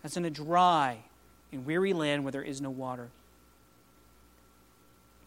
as 0.03 0.17
in 0.17 0.25
a 0.25 0.31
dry 0.31 0.99
and 1.53 1.65
weary 1.65 1.93
land 1.93 2.25
where 2.25 2.33
there 2.33 2.43
is 2.43 2.61
no 2.61 2.71
water. 2.71 3.09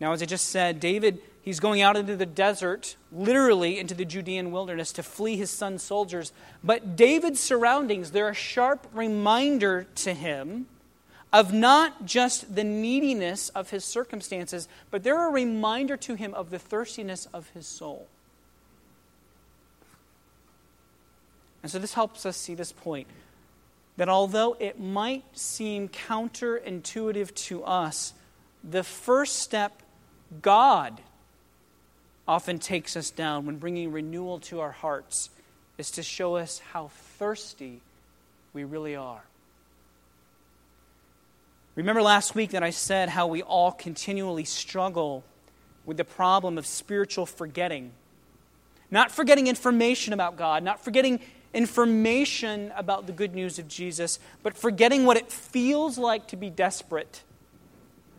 Now, 0.04 0.12
as 0.12 0.22
I 0.22 0.26
just 0.26 0.50
said, 0.50 0.80
David 0.80 1.22
He's 1.44 1.60
going 1.60 1.82
out 1.82 1.98
into 1.98 2.16
the 2.16 2.26
desert, 2.26 2.96
literally 3.12 3.78
into 3.78 3.94
the 3.94 4.06
Judean 4.06 4.54
wilderness, 4.54 4.94
to 4.94 5.04
flee 5.04 5.36
his 5.36 5.52
son's 5.52 5.84
soldiers. 5.84 6.32
But 6.64 6.96
David's 6.96 7.42
surroundings, 7.42 8.12
they're 8.12 8.30
a 8.30 8.34
sharp 8.34 8.88
reminder 8.94 9.86
to 9.96 10.14
him 10.14 10.68
of 11.34 11.52
not 11.52 12.06
just 12.06 12.56
the 12.56 12.64
neediness 12.64 13.50
of 13.50 13.72
his 13.72 13.84
circumstances, 13.84 14.70
but 14.90 15.04
they're 15.04 15.28
a 15.28 15.32
reminder 15.32 15.98
to 15.98 16.16
him 16.16 16.34
of 16.34 16.50
the 16.50 16.60
thirstiness 16.60 17.28
of 17.34 17.50
his 17.50 17.68
soul. 17.68 18.08
And 21.62 21.70
so 21.70 21.78
this 21.78 21.94
helps 21.94 22.26
us 22.26 22.38
see 22.38 22.56
this 22.56 22.72
point 22.72 23.08
that 23.98 24.08
although 24.08 24.56
it 24.62 24.80
might 24.80 25.26
seem 25.34 25.90
counterintuitive 25.90 27.36
to 27.36 27.66
us, 27.66 28.14
the 28.64 28.84
first 28.84 29.40
step 29.40 29.83
God 30.42 31.02
often 32.28 32.60
takes 32.60 32.96
us 32.96 33.12
down 33.12 33.46
when 33.46 33.58
bringing 33.58 33.92
renewal 33.92 34.40
to 34.40 34.62
our 34.62 34.72
hearts 34.72 35.30
is 35.78 35.92
to 35.92 36.04
show 36.04 36.36
us 36.36 36.60
how 36.60 36.90
thirsty 37.18 37.82
we 38.54 38.64
really 38.64 38.96
are. 38.96 39.24
Remember 41.76 42.02
last 42.02 42.36
week 42.36 42.52
that 42.52 42.64
I 42.64 42.70
said 42.70 43.10
how 43.10 43.28
we 43.28 43.42
all 43.42 43.72
continually 43.72 44.44
struggle 44.44 45.24
with 45.86 45.98
the 45.98 46.06
problem 46.06 46.58
of 46.58 46.66
spiritual 46.66 47.26
forgetting. 47.26 47.92
Not 48.92 49.12
forgetting 49.12 49.48
information 49.48 50.14
about 50.14 50.38
God, 50.38 50.64
not 50.64 50.84
forgetting 50.84 51.20
information 51.54 52.72
about 52.76 53.08
the 53.08 53.12
good 53.12 53.34
news 53.34 53.58
of 53.58 53.68
Jesus, 53.68 54.20
but 54.44 54.56
forgetting 54.56 55.06
what 55.06 55.18
it 55.18 55.32
feels 55.32 55.98
like 55.98 56.28
to 56.28 56.36
be 56.36 56.50
desperate 56.50 57.24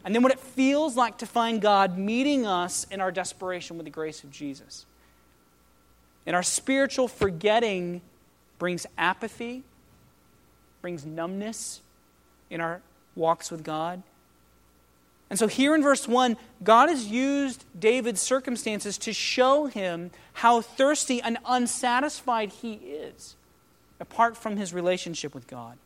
and 0.04 0.14
then 0.14 0.23
what 0.23 0.32
it 0.32 0.40
feels 0.40 0.96
like 0.96 1.18
to 1.18 1.26
find 1.26 1.62
God 1.62 1.96
meeting 1.96 2.46
us 2.46 2.87
in 2.90 3.00
our 3.00 3.11
desperation 3.11 3.78
with 3.78 3.84
the 3.84 3.90
grace 3.90 4.23
of 4.23 4.30
Jesus. 4.30 4.84
And 6.26 6.37
our 6.37 6.42
spiritual 6.42 7.08
forgetting 7.08 8.02
brings 8.58 8.87
apathy, 8.99 9.62
brings 10.82 11.06
numbness 11.06 11.80
in 12.50 12.61
our 12.61 12.82
walks 13.16 13.50
with 13.50 13.64
God. 13.64 14.02
And 15.30 15.38
so, 15.38 15.49
here 15.49 15.75
in 15.75 15.82
verse 15.82 16.06
1, 16.06 16.37
God 16.62 16.90
has 16.90 17.06
used 17.06 17.64
David's 17.78 18.20
circumstances 18.20 18.99
to 18.99 19.12
show 19.12 19.66
him 19.66 20.11
how 20.34 20.61
thirsty 20.61 21.20
and 21.23 21.38
unsatisfied 21.46 22.50
he 22.50 22.75
is 22.75 23.34
apart 23.99 24.37
from 24.37 24.58
his 24.58 24.75
relationship 24.75 25.34
with 25.34 25.46
God. 25.46 25.78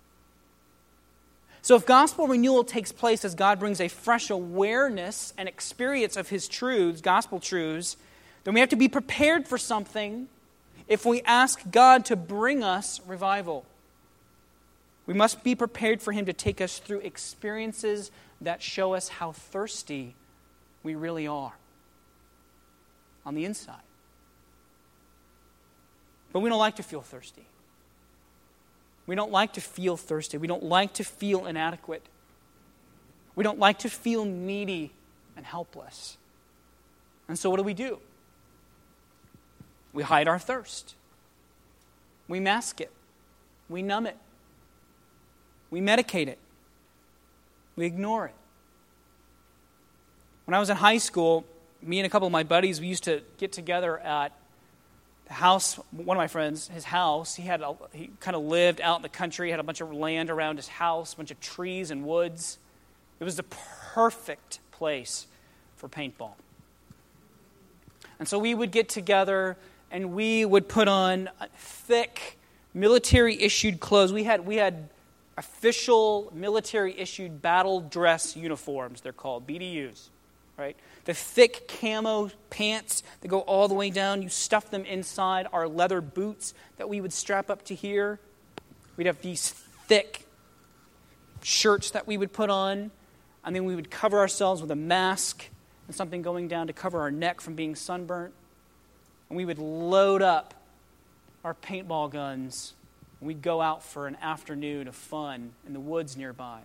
So, 1.68 1.76
if 1.76 1.84
gospel 1.84 2.26
renewal 2.26 2.64
takes 2.64 2.92
place 2.92 3.26
as 3.26 3.34
God 3.34 3.60
brings 3.60 3.78
a 3.78 3.88
fresh 3.88 4.30
awareness 4.30 5.34
and 5.36 5.46
experience 5.46 6.16
of 6.16 6.30
his 6.30 6.48
truths, 6.48 7.02
gospel 7.02 7.40
truths, 7.40 7.98
then 8.44 8.54
we 8.54 8.60
have 8.60 8.70
to 8.70 8.76
be 8.76 8.88
prepared 8.88 9.46
for 9.46 9.58
something 9.58 10.28
if 10.86 11.04
we 11.04 11.20
ask 11.26 11.60
God 11.70 12.06
to 12.06 12.16
bring 12.16 12.64
us 12.64 13.02
revival. 13.06 13.66
We 15.04 15.12
must 15.12 15.44
be 15.44 15.54
prepared 15.54 16.00
for 16.00 16.12
Him 16.12 16.24
to 16.24 16.32
take 16.32 16.62
us 16.62 16.78
through 16.78 17.00
experiences 17.00 18.10
that 18.40 18.62
show 18.62 18.94
us 18.94 19.10
how 19.10 19.32
thirsty 19.32 20.14
we 20.82 20.94
really 20.94 21.26
are 21.26 21.52
on 23.26 23.34
the 23.34 23.44
inside. 23.44 23.76
But 26.32 26.40
we 26.40 26.48
don't 26.48 26.58
like 26.58 26.76
to 26.76 26.82
feel 26.82 27.02
thirsty. 27.02 27.44
We 29.08 29.14
don't 29.14 29.32
like 29.32 29.54
to 29.54 29.62
feel 29.62 29.96
thirsty. 29.96 30.36
We 30.36 30.46
don't 30.46 30.62
like 30.62 30.92
to 30.94 31.02
feel 31.02 31.46
inadequate. 31.46 32.02
We 33.34 33.42
don't 33.42 33.58
like 33.58 33.78
to 33.78 33.88
feel 33.88 34.26
needy 34.26 34.92
and 35.34 35.46
helpless. 35.46 36.18
And 37.26 37.38
so, 37.38 37.48
what 37.48 37.56
do 37.56 37.62
we 37.62 37.72
do? 37.72 38.00
We 39.94 40.02
hide 40.02 40.28
our 40.28 40.38
thirst. 40.38 40.94
We 42.28 42.38
mask 42.38 42.82
it. 42.82 42.92
We 43.70 43.80
numb 43.80 44.06
it. 44.06 44.18
We 45.70 45.80
medicate 45.80 46.28
it. 46.28 46.38
We 47.76 47.86
ignore 47.86 48.26
it. 48.26 48.34
When 50.44 50.54
I 50.54 50.60
was 50.60 50.68
in 50.68 50.76
high 50.76 50.98
school, 50.98 51.46
me 51.80 51.98
and 51.98 52.06
a 52.06 52.10
couple 52.10 52.26
of 52.26 52.32
my 52.32 52.42
buddies, 52.42 52.78
we 52.78 52.88
used 52.88 53.04
to 53.04 53.22
get 53.38 53.52
together 53.52 53.98
at 54.00 54.32
the 55.28 55.34
house, 55.34 55.74
one 55.92 56.16
of 56.16 56.20
my 56.20 56.26
friends, 56.26 56.68
his 56.68 56.84
house. 56.84 57.34
He 57.34 57.42
had 57.42 57.60
a, 57.60 57.74
he 57.92 58.10
kind 58.20 58.34
of 58.34 58.42
lived 58.42 58.80
out 58.80 58.96
in 58.96 59.02
the 59.02 59.08
country, 59.08 59.50
had 59.50 59.60
a 59.60 59.62
bunch 59.62 59.80
of 59.80 59.92
land 59.92 60.30
around 60.30 60.56
his 60.56 60.68
house, 60.68 61.12
a 61.12 61.16
bunch 61.16 61.30
of 61.30 61.38
trees 61.40 61.90
and 61.90 62.04
woods. 62.04 62.58
It 63.20 63.24
was 63.24 63.36
the 63.36 63.44
perfect 63.94 64.58
place 64.72 65.26
for 65.76 65.88
paintball. 65.88 66.32
And 68.18 68.26
so 68.26 68.38
we 68.38 68.54
would 68.54 68.72
get 68.72 68.88
together 68.88 69.56
and 69.90 70.12
we 70.12 70.44
would 70.44 70.68
put 70.68 70.88
on 70.88 71.28
thick 71.56 72.38
military 72.74 73.40
issued 73.40 73.80
clothes. 73.80 74.12
We 74.12 74.24
had, 74.24 74.46
we 74.46 74.56
had 74.56 74.88
official 75.36 76.32
military 76.34 76.98
issued 76.98 77.40
battle 77.42 77.80
dress 77.80 78.36
uniforms, 78.36 79.02
they're 79.02 79.12
called 79.12 79.46
BDUs, 79.46 80.08
right? 80.56 80.76
The 81.08 81.14
thick 81.14 81.72
camo 81.80 82.30
pants 82.50 83.02
that 83.22 83.28
go 83.28 83.40
all 83.40 83.66
the 83.66 83.72
way 83.72 83.88
down, 83.88 84.20
you 84.20 84.28
stuff 84.28 84.70
them 84.70 84.84
inside 84.84 85.46
our 85.54 85.66
leather 85.66 86.02
boots 86.02 86.52
that 86.76 86.90
we 86.90 87.00
would 87.00 87.14
strap 87.14 87.48
up 87.48 87.64
to 87.64 87.74
here. 87.74 88.20
We'd 88.98 89.06
have 89.06 89.22
these 89.22 89.48
thick 89.86 90.26
shirts 91.42 91.92
that 91.92 92.06
we 92.06 92.18
would 92.18 92.34
put 92.34 92.50
on, 92.50 92.90
and 93.42 93.56
then 93.56 93.64
we 93.64 93.74
would 93.74 93.90
cover 93.90 94.18
ourselves 94.18 94.60
with 94.60 94.70
a 94.70 94.76
mask 94.76 95.48
and 95.86 95.96
something 95.96 96.20
going 96.20 96.46
down 96.46 96.66
to 96.66 96.74
cover 96.74 97.00
our 97.00 97.10
neck 97.10 97.40
from 97.40 97.54
being 97.54 97.74
sunburnt. 97.74 98.34
And 99.30 99.38
we 99.38 99.46
would 99.46 99.58
load 99.58 100.20
up 100.20 100.52
our 101.42 101.54
paintball 101.54 102.10
guns 102.10 102.74
and 103.20 103.28
We'd 103.28 103.40
go 103.40 103.62
out 103.62 103.82
for 103.82 104.08
an 104.08 104.18
afternoon 104.20 104.86
of 104.86 104.94
fun 104.94 105.52
in 105.66 105.72
the 105.72 105.80
woods 105.80 106.18
nearby. 106.18 106.60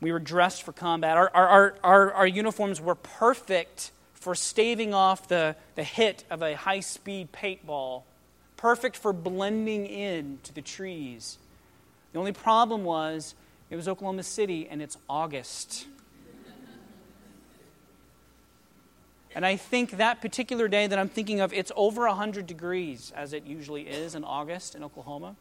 We 0.00 0.12
were 0.12 0.18
dressed 0.18 0.62
for 0.62 0.72
combat. 0.72 1.16
Our, 1.16 1.30
our, 1.34 1.74
our, 1.82 2.12
our, 2.12 2.26
uniforms 2.26 2.80
were 2.80 2.94
perfect 2.94 3.92
for 4.14 4.34
staving 4.34 4.92
off 4.92 5.28
the, 5.28 5.56
the 5.74 5.84
hit 5.84 6.24
of 6.30 6.42
a 6.42 6.54
high 6.54 6.80
speed 6.80 7.32
paintball, 7.32 8.02
perfect 8.56 8.96
for 8.96 9.12
blending 9.12 9.86
in 9.86 10.38
to 10.42 10.54
the 10.54 10.60
trees. 10.60 11.38
The 12.12 12.18
only 12.18 12.32
problem 12.32 12.84
was 12.84 13.34
it 13.70 13.76
was 13.76 13.88
Oklahoma 13.88 14.22
City 14.22 14.68
and 14.68 14.82
it's 14.82 14.98
August. 15.08 15.86
And 19.34 19.44
I 19.44 19.56
think 19.56 19.98
that 19.98 20.22
particular 20.22 20.66
day 20.66 20.86
that 20.86 20.98
I'm 20.98 21.10
thinking 21.10 21.40
of, 21.40 21.52
it's 21.52 21.70
over 21.76 22.06
100 22.06 22.46
degrees, 22.46 23.12
as 23.14 23.34
it 23.34 23.44
usually 23.44 23.82
is 23.82 24.14
in 24.14 24.24
August 24.24 24.74
in 24.74 24.82
Oklahoma. 24.82 25.36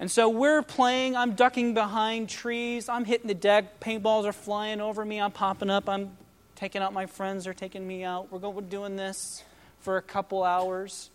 And 0.00 0.10
so 0.10 0.28
we're 0.28 0.62
playing, 0.62 1.16
I'm 1.16 1.34
ducking 1.34 1.74
behind 1.74 2.28
trees, 2.28 2.88
I'm 2.88 3.04
hitting 3.04 3.26
the 3.26 3.34
deck, 3.34 3.80
paintballs 3.80 4.26
are 4.26 4.32
flying 4.32 4.80
over 4.80 5.04
me, 5.04 5.20
I'm 5.20 5.32
popping 5.32 5.70
up, 5.70 5.88
I'm 5.88 6.16
taking 6.54 6.82
out 6.82 6.92
my 6.92 7.06
friends, 7.06 7.44
they're 7.44 7.54
taking 7.54 7.86
me 7.86 8.04
out. 8.04 8.30
We're, 8.30 8.38
going, 8.38 8.54
we're 8.54 8.62
doing 8.62 8.96
this 8.96 9.42
for 9.80 9.96
a 9.96 10.02
couple 10.02 10.44
hours. 10.44 11.10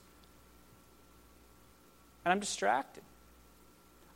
And 2.25 2.31
I'm 2.31 2.40
distracted. 2.40 3.03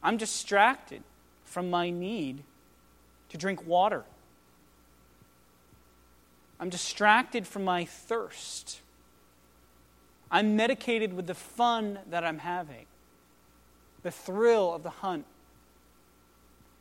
I'm 0.01 0.17
distracted 0.17 1.03
from 1.45 1.69
my 1.69 1.89
need 1.89 2.43
to 3.29 3.37
drink 3.37 3.65
water. 3.67 4.03
I'm 6.59 6.69
distracted 6.69 7.45
from 7.45 7.63
my 7.63 7.85
thirst. 7.85 8.79
I'm 10.31 10.55
medicated 10.55 11.13
with 11.13 11.27
the 11.27 11.35
fun 11.35 11.99
that 12.09 12.23
I'm 12.25 12.39
having, 12.39 12.86
the 14.07 14.11
thrill 14.11 14.73
of 14.73 14.83
the 14.83 14.89
hunt. 14.89 15.25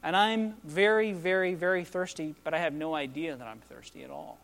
And 0.04 0.14
I'm 0.14 0.54
very, 0.62 1.10
very, 1.10 1.54
very 1.54 1.82
thirsty, 1.82 2.36
but 2.44 2.54
I 2.54 2.58
have 2.58 2.72
no 2.72 2.94
idea 2.94 3.34
that 3.34 3.48
I'm 3.48 3.58
thirsty 3.68 4.04
at 4.04 4.10
all. 4.10 4.38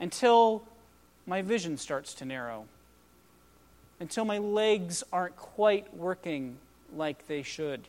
Until 0.00 0.62
my 1.26 1.42
vision 1.42 1.76
starts 1.76 2.14
to 2.14 2.24
narrow, 2.24 2.64
until 4.00 4.24
my 4.24 4.38
legs 4.38 5.04
aren't 5.12 5.36
quite 5.36 5.94
working 5.94 6.56
like 6.96 7.26
they 7.26 7.42
should. 7.42 7.86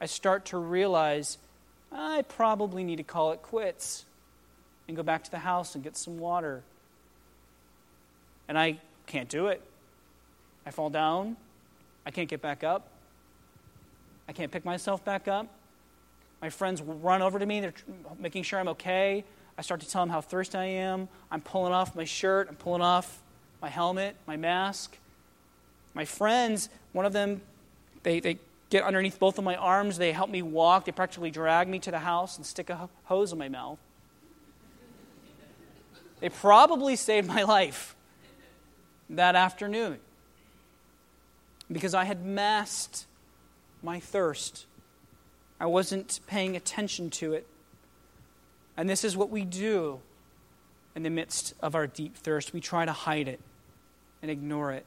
I 0.00 0.06
start 0.06 0.46
to 0.46 0.56
realize 0.56 1.36
I 1.92 2.22
probably 2.26 2.84
need 2.84 2.96
to 2.96 3.02
call 3.02 3.32
it 3.32 3.42
quits 3.42 4.06
and 4.88 4.96
go 4.96 5.02
back 5.02 5.24
to 5.24 5.30
the 5.30 5.40
house 5.40 5.74
and 5.74 5.84
get 5.84 5.94
some 5.94 6.18
water. 6.18 6.62
And 8.48 8.58
I 8.58 8.78
can't 9.06 9.28
do 9.28 9.48
it. 9.48 9.60
I 10.64 10.70
fall 10.70 10.88
down. 10.88 11.36
I 12.06 12.10
can't 12.10 12.28
get 12.28 12.40
back 12.40 12.64
up. 12.64 12.88
I 14.28 14.32
can't 14.32 14.50
pick 14.50 14.64
myself 14.64 15.04
back 15.04 15.28
up. 15.28 15.46
My 16.40 16.50
friends 16.50 16.80
run 16.80 17.20
over 17.22 17.38
to 17.38 17.46
me. 17.46 17.60
They're 17.60 17.74
making 18.18 18.44
sure 18.44 18.58
I'm 18.58 18.68
okay. 18.68 19.24
I 19.58 19.62
start 19.62 19.80
to 19.80 19.88
tell 19.88 20.02
them 20.02 20.10
how 20.10 20.20
thirsty 20.20 20.56
I 20.56 20.64
am. 20.64 21.08
I'm 21.30 21.40
pulling 21.40 21.72
off 21.72 21.94
my 21.94 22.04
shirt. 22.04 22.48
I'm 22.48 22.56
pulling 22.56 22.80
off 22.80 23.20
my 23.60 23.68
helmet, 23.68 24.16
my 24.26 24.36
mask. 24.36 24.96
My 25.92 26.04
friends, 26.04 26.70
one 26.92 27.04
of 27.04 27.12
them, 27.12 27.42
they, 28.02 28.20
they 28.20 28.38
get 28.70 28.84
underneath 28.84 29.18
both 29.18 29.36
of 29.36 29.44
my 29.44 29.56
arms. 29.56 29.98
They 29.98 30.12
help 30.12 30.30
me 30.30 30.40
walk. 30.40 30.86
They 30.86 30.92
practically 30.92 31.30
drag 31.30 31.68
me 31.68 31.78
to 31.80 31.90
the 31.90 31.98
house 31.98 32.36
and 32.36 32.46
stick 32.46 32.70
a 32.70 32.88
hose 33.04 33.32
in 33.32 33.38
my 33.38 33.48
mouth. 33.48 33.78
They 36.20 36.28
probably 36.28 36.96
saved 36.96 37.28
my 37.28 37.42
life 37.42 37.96
that 39.10 39.34
afternoon 39.34 39.98
because 41.72 41.94
I 41.94 42.04
had 42.04 42.24
masked 42.24 43.06
my 43.82 44.00
thirst. 44.00 44.66
I 45.58 45.66
wasn't 45.66 46.20
paying 46.26 46.56
attention 46.56 47.10
to 47.10 47.32
it. 47.32 47.46
And 48.76 48.88
this 48.88 49.04
is 49.04 49.16
what 49.16 49.30
we 49.30 49.44
do 49.44 50.00
in 50.94 51.02
the 51.02 51.10
midst 51.10 51.54
of 51.60 51.74
our 51.74 51.86
deep 51.86 52.16
thirst. 52.16 52.52
We 52.52 52.60
try 52.60 52.84
to 52.84 52.92
hide 52.92 53.28
it 53.28 53.40
and 54.22 54.30
ignore 54.30 54.72
it. 54.72 54.84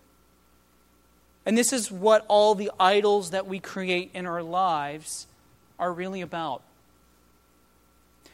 And 1.46 1.58
this 1.58 1.74
is 1.74 1.91
what 1.91 2.26
all 2.28 2.56
the 2.56 2.72
idols 2.80 3.32
that 3.32 3.48
we 3.48 3.60
create 3.60 4.12
in 4.13 4.26
our 4.26 4.41
lives 4.41 5.28
are 5.78 5.91
really 5.91 6.22
about. 6.22 6.63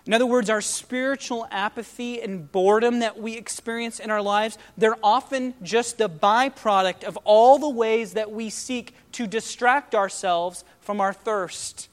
In 0.10 0.13
other 0.13 0.26
words, 0.26 0.50
our 0.50 0.60
spiritual 0.60 1.48
apathy 1.52 2.19
and 2.19 2.52
boredom 2.52 2.98
that 3.02 3.22
we 3.22 3.38
experience 3.38 4.00
in 4.00 4.10
our 4.10 4.24
lives, 4.24 4.58
they're 4.76 4.98
often 5.04 5.54
just 5.62 6.00
the 6.00 6.10
byproduct 6.10 7.04
of 7.04 7.15
all 7.26 7.60
the 7.60 7.69
ways 7.69 8.13
that 8.13 8.32
we 8.32 8.50
seek 8.50 8.95
to 9.12 9.28
distract 9.28 9.93
ourselves 9.93 10.63
from 10.82 11.00
our 11.00 11.13
thirst. 11.13 11.89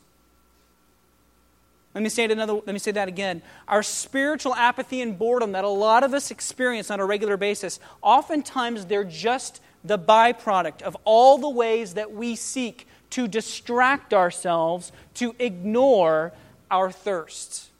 Let 1.95 2.03
me 2.03 2.09
say 2.09 2.25
it 2.25 2.31
another 2.31 2.55
let 2.55 2.69
me 2.69 2.79
say 2.79 2.91
that 2.93 3.07
again. 3.07 3.43
Our 3.69 3.83
spiritual 3.83 4.55
apathy 4.55 5.03
and 5.03 5.19
boredom 5.19 5.53
that 5.53 5.65
a 5.65 5.69
lot 5.69 6.03
of 6.03 6.15
us 6.15 6.31
experience 6.31 6.91
on 6.91 7.01
a 7.01 7.05
regular 7.05 7.37
basis, 7.37 7.81
oftentimes 8.01 8.87
they're 8.87 9.05
just 9.05 9.61
the 9.85 9.99
byproduct 9.99 10.81
of 10.81 10.97
all 11.05 11.37
the 11.37 11.51
ways 11.51 11.93
that 11.93 12.13
we 12.13 12.35
seek 12.35 12.87
to 13.11 13.29
distract 13.29 14.15
ourselves, 14.15 14.91
to 15.17 15.37
ignore 15.39 16.33
our 16.71 16.91
thirst. 16.91 17.73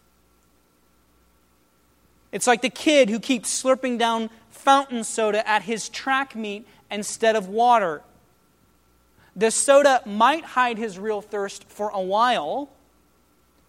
It's 2.37 2.47
like 2.47 2.61
the 2.61 2.69
kid 2.69 3.09
who 3.09 3.19
keeps 3.19 3.63
slurping 3.63 3.99
down 3.99 4.29
fountain 4.51 5.05
soda 5.05 5.49
at 5.49 5.63
his 5.63 5.89
track 5.89 6.37
meet 6.37 6.67
instead 6.91 7.35
of 7.35 7.49
water. 7.49 8.03
The 9.35 9.51
soda 9.51 10.03
might 10.05 10.45
hide 10.45 10.77
his 10.77 10.99
real 10.99 11.23
thirst 11.23 11.65
for 11.65 11.89
a 11.89 12.01
while, 12.03 12.69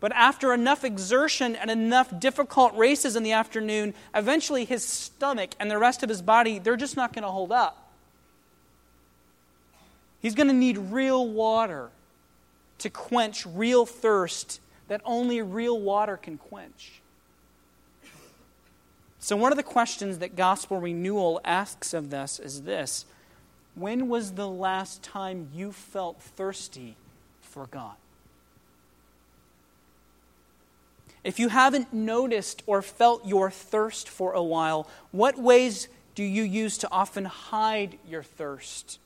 but 0.01 0.11
after 0.11 0.53
enough 0.53 0.83
exertion 0.83 1.55
and 1.55 1.71
enough 1.71 2.19
difficult 2.19 2.75
races 2.75 3.15
in 3.15 3.23
the 3.23 3.31
afternoon, 3.31 3.93
eventually 4.13 4.65
his 4.65 4.83
stomach 4.83 5.51
and 5.61 5.71
the 5.71 5.77
rest 5.77 6.03
of 6.03 6.09
his 6.09 6.21
body, 6.21 6.59
they're 6.59 6.75
just 6.75 6.97
not 6.97 7.13
going 7.13 7.23
to 7.23 7.31
hold 7.31 7.53
up. 7.53 7.89
He's 10.19 10.35
going 10.35 10.49
to 10.49 10.53
need 10.53 10.77
real 10.77 11.25
water 11.25 11.87
to 12.79 12.89
quench 12.89 13.45
real 13.45 13.85
thirst 13.85 14.59
that 14.89 14.99
only 15.05 15.41
real 15.41 15.79
water 15.79 16.17
can 16.17 16.37
quench. 16.37 17.01
So, 19.27 19.35
one 19.35 19.51
of 19.51 19.57
the 19.57 19.63
questions 19.63 20.19
that 20.19 20.37
gospel 20.37 20.79
renewal 20.79 21.41
asks 21.43 21.93
of 21.93 22.13
us 22.13 22.39
is 22.39 22.61
this 22.61 23.05
when 23.75 24.07
was 24.07 24.31
the 24.31 24.47
last 24.47 25.03
time 25.03 25.49
you 25.53 25.73
felt 25.73 26.21
thirsty 26.21 26.95
for 27.41 27.67
God? 27.67 27.97
If 31.25 31.39
you 31.39 31.49
haven't 31.49 31.91
noticed 31.91 32.63
or 32.67 32.81
felt 32.81 33.27
your 33.27 33.51
thirst 33.51 34.07
for 34.07 34.31
a 34.31 34.41
while, 34.41 34.87
what 35.11 35.37
ways 35.37 35.89
do 36.15 36.23
you 36.23 36.43
use 36.43 36.77
to 36.77 36.89
often 36.89 37.25
hide 37.25 37.99
your 38.07 38.23
thirst, 38.23 38.97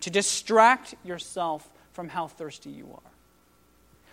to 0.00 0.10
distract 0.10 0.96
yourself 1.04 1.70
from 1.92 2.08
how 2.08 2.26
thirsty 2.26 2.70
you 2.70 2.88
are? 2.92 3.12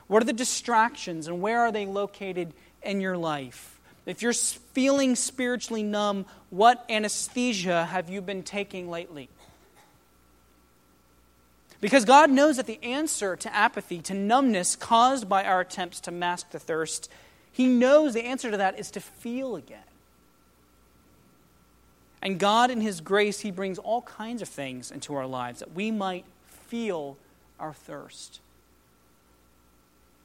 What 0.05 0.21
are 0.21 0.27
the 0.27 0.33
distractions 0.33 1.25
and 1.25 1.41
where 1.41 1.61
are 1.61 1.71
they 1.71 1.87
located 1.87 2.53
in 2.83 3.01
your 3.01 3.17
life? 3.17 3.74
If 4.05 4.21
you're 4.21 4.33
feeling 4.33 5.15
spiritually 5.15 5.83
numb, 5.83 6.25
what 6.49 6.85
anesthesia 6.89 7.85
have 7.85 8.09
you 8.09 8.21
been 8.21 8.43
taking 8.43 8.89
lately? 8.89 9.29
Because 11.81 12.05
God 12.05 12.29
knows 12.29 12.57
that 12.57 12.67
the 12.67 12.81
answer 12.83 13.35
to 13.35 13.55
apathy, 13.55 13.99
to 14.03 14.13
numbness 14.13 14.75
caused 14.75 15.27
by 15.27 15.43
our 15.43 15.59
attempts 15.61 15.99
to 16.01 16.11
mask 16.11 16.51
the 16.51 16.59
thirst, 16.59 17.11
He 17.51 17.67
knows 17.67 18.13
the 18.13 18.25
answer 18.25 18.51
to 18.51 18.57
that 18.57 18.79
is 18.79 18.91
to 18.91 18.99
feel 18.99 19.55
again. 19.55 19.79
And 22.21 22.39
God, 22.39 22.71
in 22.71 22.81
His 22.81 23.01
grace, 23.01 23.41
He 23.41 23.51
brings 23.51 23.77
all 23.77 24.01
kinds 24.01 24.41
of 24.41 24.49
things 24.49 24.89
into 24.89 25.13
our 25.13 25.27
lives 25.27 25.59
that 25.59 25.73
we 25.73 25.91
might 25.91 26.25
feel 26.67 27.17
our 27.59 27.73
thirst. 27.73 28.39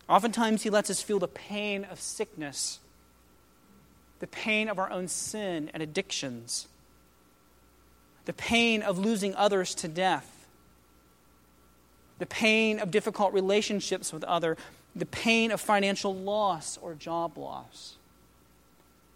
Oftentimes, 0.08 0.62
He 0.62 0.70
lets 0.70 0.88
us 0.88 1.02
feel 1.02 1.18
the 1.18 1.28
pain 1.28 1.84
of 1.84 2.00
sickness, 2.00 2.78
the 4.20 4.26
pain 4.26 4.68
of 4.68 4.78
our 4.78 4.90
own 4.90 5.08
sin 5.08 5.70
and 5.74 5.82
addictions, 5.82 6.68
the 8.26 8.32
pain 8.32 8.82
of 8.82 8.98
losing 8.98 9.34
others 9.34 9.74
to 9.74 9.88
death, 9.88 10.46
the 12.18 12.26
pain 12.26 12.78
of 12.78 12.90
difficult 12.90 13.32
relationships 13.32 14.12
with 14.12 14.22
others, 14.24 14.58
the 14.94 15.06
pain 15.06 15.50
of 15.50 15.60
financial 15.60 16.14
loss 16.14 16.78
or 16.82 16.94
job 16.94 17.38
loss, 17.38 17.96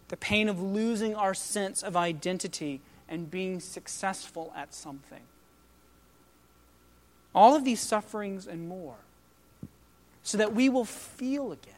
the 0.07 0.17
pain 0.17 0.49
of 0.49 0.61
losing 0.61 1.15
our 1.15 1.33
sense 1.33 1.83
of 1.83 1.95
identity 1.95 2.81
and 3.07 3.29
being 3.29 3.59
successful 3.59 4.51
at 4.55 4.73
something. 4.73 5.21
All 7.33 7.55
of 7.55 7.63
these 7.63 7.79
sufferings 7.79 8.47
and 8.47 8.67
more 8.67 8.95
so 10.23 10.39
that 10.39 10.53
we 10.53 10.69
will 10.69 10.85
feel 10.85 11.51
again, 11.51 11.73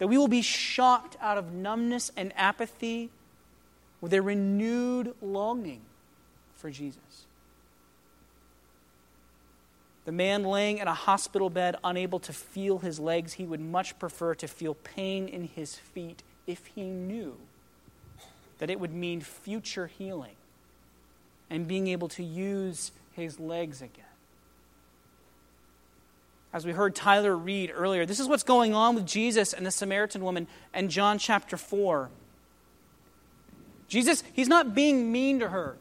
that 0.00 0.08
we 0.08 0.16
will 0.16 0.28
be 0.28 0.40
shocked 0.40 1.14
out 1.20 1.36
of 1.36 1.52
numbness 1.52 2.10
and 2.16 2.32
apathy 2.34 3.10
with 4.00 4.14
a 4.14 4.22
renewed 4.22 5.14
longing 5.20 5.82
for 6.56 6.70
Jesus. 6.70 7.26
The 10.06 10.12
man 10.12 10.42
laying 10.42 10.78
in 10.78 10.88
a 10.88 10.94
hospital 10.94 11.50
bed, 11.50 11.76
unable 11.84 12.18
to 12.20 12.32
feel 12.32 12.78
his 12.78 12.98
legs, 12.98 13.34
he 13.34 13.44
would 13.44 13.60
much 13.60 13.98
prefer 13.98 14.34
to 14.36 14.48
feel 14.48 14.72
pain 14.74 15.28
in 15.28 15.44
his 15.44 15.76
feet 15.76 16.22
if 16.46 16.64
he 16.68 16.84
knew 16.84 17.36
that 18.56 18.70
it 18.70 18.80
would 18.80 18.94
mean 18.94 19.20
future 19.20 19.86
healing 19.86 20.36
and 21.50 21.68
being 21.68 21.88
able 21.88 22.08
to 22.08 22.24
use 22.24 22.90
his 23.12 23.38
legs 23.38 23.82
again 23.82 24.09
as 26.52 26.66
we 26.66 26.72
heard 26.72 26.94
Tyler 26.94 27.36
read 27.36 27.70
earlier, 27.74 28.04
this 28.04 28.18
is 28.18 28.28
what's 28.28 28.42
going 28.42 28.74
on 28.74 28.94
with 28.94 29.06
Jesus 29.06 29.52
and 29.52 29.64
the 29.64 29.70
Samaritan 29.70 30.22
woman 30.22 30.48
in 30.74 30.88
John 30.88 31.18
chapter 31.18 31.56
4. 31.56 32.10
Jesus, 33.88 34.22
he's 34.32 34.48
not 34.48 34.74
being 34.74 35.12
mean 35.12 35.40
to 35.40 35.48
her. 35.48 35.76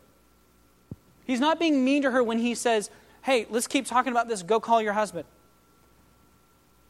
He's 1.25 1.39
not 1.39 1.59
being 1.59 1.83
mean 1.85 2.03
to 2.03 2.11
her 2.11 2.23
when 2.23 2.39
he 2.39 2.55
says, 2.55 2.89
Hey, 3.21 3.45
let's 3.49 3.67
keep 3.67 3.85
talking 3.85 4.11
about 4.11 4.27
this. 4.27 4.41
Go 4.41 4.59
call 4.59 4.81
your 4.81 4.93
husband. 4.93 5.25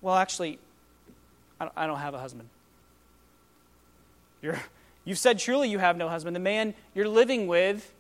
Well, 0.02 0.16
actually, 0.16 0.60
I 1.76 1.88
don't 1.88 2.00
have 2.00 2.14
a 2.14 2.20
husband. 2.20 2.48
You're, 4.42 4.60
you've 5.04 5.18
said, 5.18 5.40
Truly, 5.40 5.70
you 5.70 5.80
have 5.80 5.98
no 5.98 6.08
husband. 6.08 6.36
The 6.36 6.42
man 6.42 6.74
you're 6.94 7.08
living 7.08 7.48
with 7.48 7.94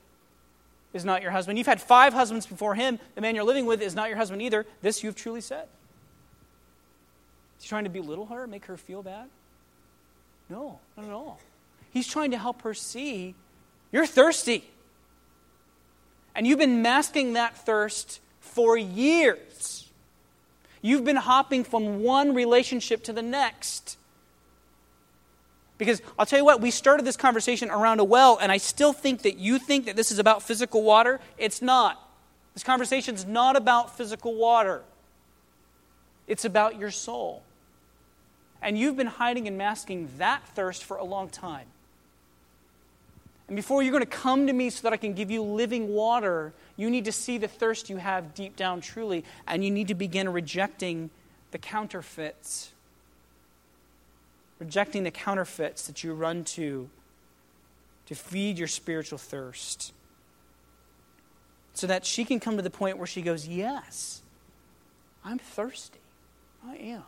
is 0.93 1.05
not 1.05 1.21
your 1.21 1.31
husband. 1.31 1.57
You've 1.57 1.67
had 1.67 1.81
five 1.81 2.13
husbands 2.13 2.45
before 2.45 2.75
him. 2.75 2.99
The 3.15 3.21
man 3.21 3.35
you're 3.35 3.43
living 3.43 3.65
with 3.65 3.81
is 3.81 3.95
not 3.95 4.09
your 4.09 4.17
husband 4.17 4.41
either. 4.41 4.65
This 4.81 5.03
you've 5.03 5.15
truly 5.15 5.41
said. 5.41 5.67
He's 7.59 7.67
trying 7.67 7.83
to 7.83 7.89
belittle 7.89 8.27
her, 8.27 8.47
make 8.47 8.65
her 8.65 8.77
feel 8.77 9.03
bad? 9.03 9.29
No, 10.49 10.79
not 10.97 11.05
at 11.05 11.11
all. 11.11 11.39
He's 11.91 12.07
trying 12.07 12.31
to 12.31 12.37
help 12.37 12.61
her 12.63 12.73
see 12.73 13.35
you're 13.91 14.05
thirsty. 14.05 14.63
And 16.35 16.45
you've 16.45 16.59
been 16.59 16.81
masking 16.81 17.33
that 17.33 17.57
thirst 17.57 18.21
for 18.39 18.77
years. 18.77 19.89
You've 20.81 21.03
been 21.03 21.15
hopping 21.15 21.63
from 21.63 22.01
one 22.01 22.33
relationship 22.33 23.03
to 23.05 23.13
the 23.13 23.21
next. 23.21 23.97
Because 25.79 26.01
I'll 26.19 26.25
tell 26.25 26.37
you 26.37 26.45
what, 26.45 26.61
we 26.61 26.71
started 26.71 27.05
this 27.05 27.15
conversation 27.15 27.71
around 27.71 28.01
a 28.01 28.03
well, 28.03 28.37
and 28.39 28.51
I 28.51 28.57
still 28.57 28.93
think 28.93 29.23
that 29.23 29.37
you 29.37 29.57
think 29.57 29.85
that 29.85 29.95
this 29.95 30.11
is 30.11 30.19
about 30.19 30.43
physical 30.43 30.83
water. 30.83 31.21
It's 31.37 31.61
not. 31.61 32.05
This 32.53 32.63
conversation 32.63 33.15
is 33.15 33.25
not 33.25 33.55
about 33.55 33.97
physical 33.97 34.35
water, 34.35 34.83
it's 36.27 36.45
about 36.45 36.77
your 36.77 36.91
soul. 36.91 37.41
And 38.61 38.77
you've 38.77 38.97
been 38.97 39.07
hiding 39.07 39.47
and 39.47 39.57
masking 39.57 40.09
that 40.17 40.45
thirst 40.49 40.83
for 40.83 40.97
a 40.97 41.03
long 41.05 41.29
time. 41.29 41.65
And 43.47 43.55
before 43.55 43.81
you're 43.81 43.93
going 43.93 44.03
to 44.03 44.05
come 44.05 44.47
to 44.47 44.53
me 44.53 44.69
so 44.69 44.81
that 44.81 44.91
I 44.91 44.97
can 44.97 45.13
give 45.13 45.31
you 45.31 45.41
living 45.41 45.87
water, 45.87 46.51
you 46.75 46.89
need 46.89 47.05
to 47.05 47.13
see 47.13 47.37
the 47.37 47.47
thirst 47.47 47.89
you 47.89 47.95
have 47.95 48.35
deep 48.35 48.57
down 48.57 48.81
truly, 48.81 49.23
and 49.47 49.63
you 49.63 49.71
need 49.71 49.87
to 49.87 49.95
begin 49.95 50.27
rejecting 50.27 51.09
the 51.51 51.57
counterfeits 51.57 52.73
rejecting 54.59 55.03
the 55.03 55.11
counterfeits 55.11 55.87
that 55.87 56.03
you 56.03 56.13
run 56.13 56.43
to 56.43 56.89
to 58.09 58.15
feed 58.15 58.57
your 58.57 58.67
spiritual 58.67 59.19
thirst. 59.19 59.93
So 61.73 61.85
that 61.85 62.05
she 62.05 62.25
can 62.25 62.39
come 62.39 62.57
to 62.57 62.63
the 62.63 62.71
point 62.71 62.97
where 62.97 63.07
she 63.07 63.21
goes, 63.21 63.47
Yes, 63.47 64.21
I'm 65.23 65.37
thirsty. 65.37 65.99
I 66.67 66.75
am. 66.75 67.03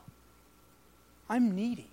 I'm 1.28 1.56
needy. 1.56 1.90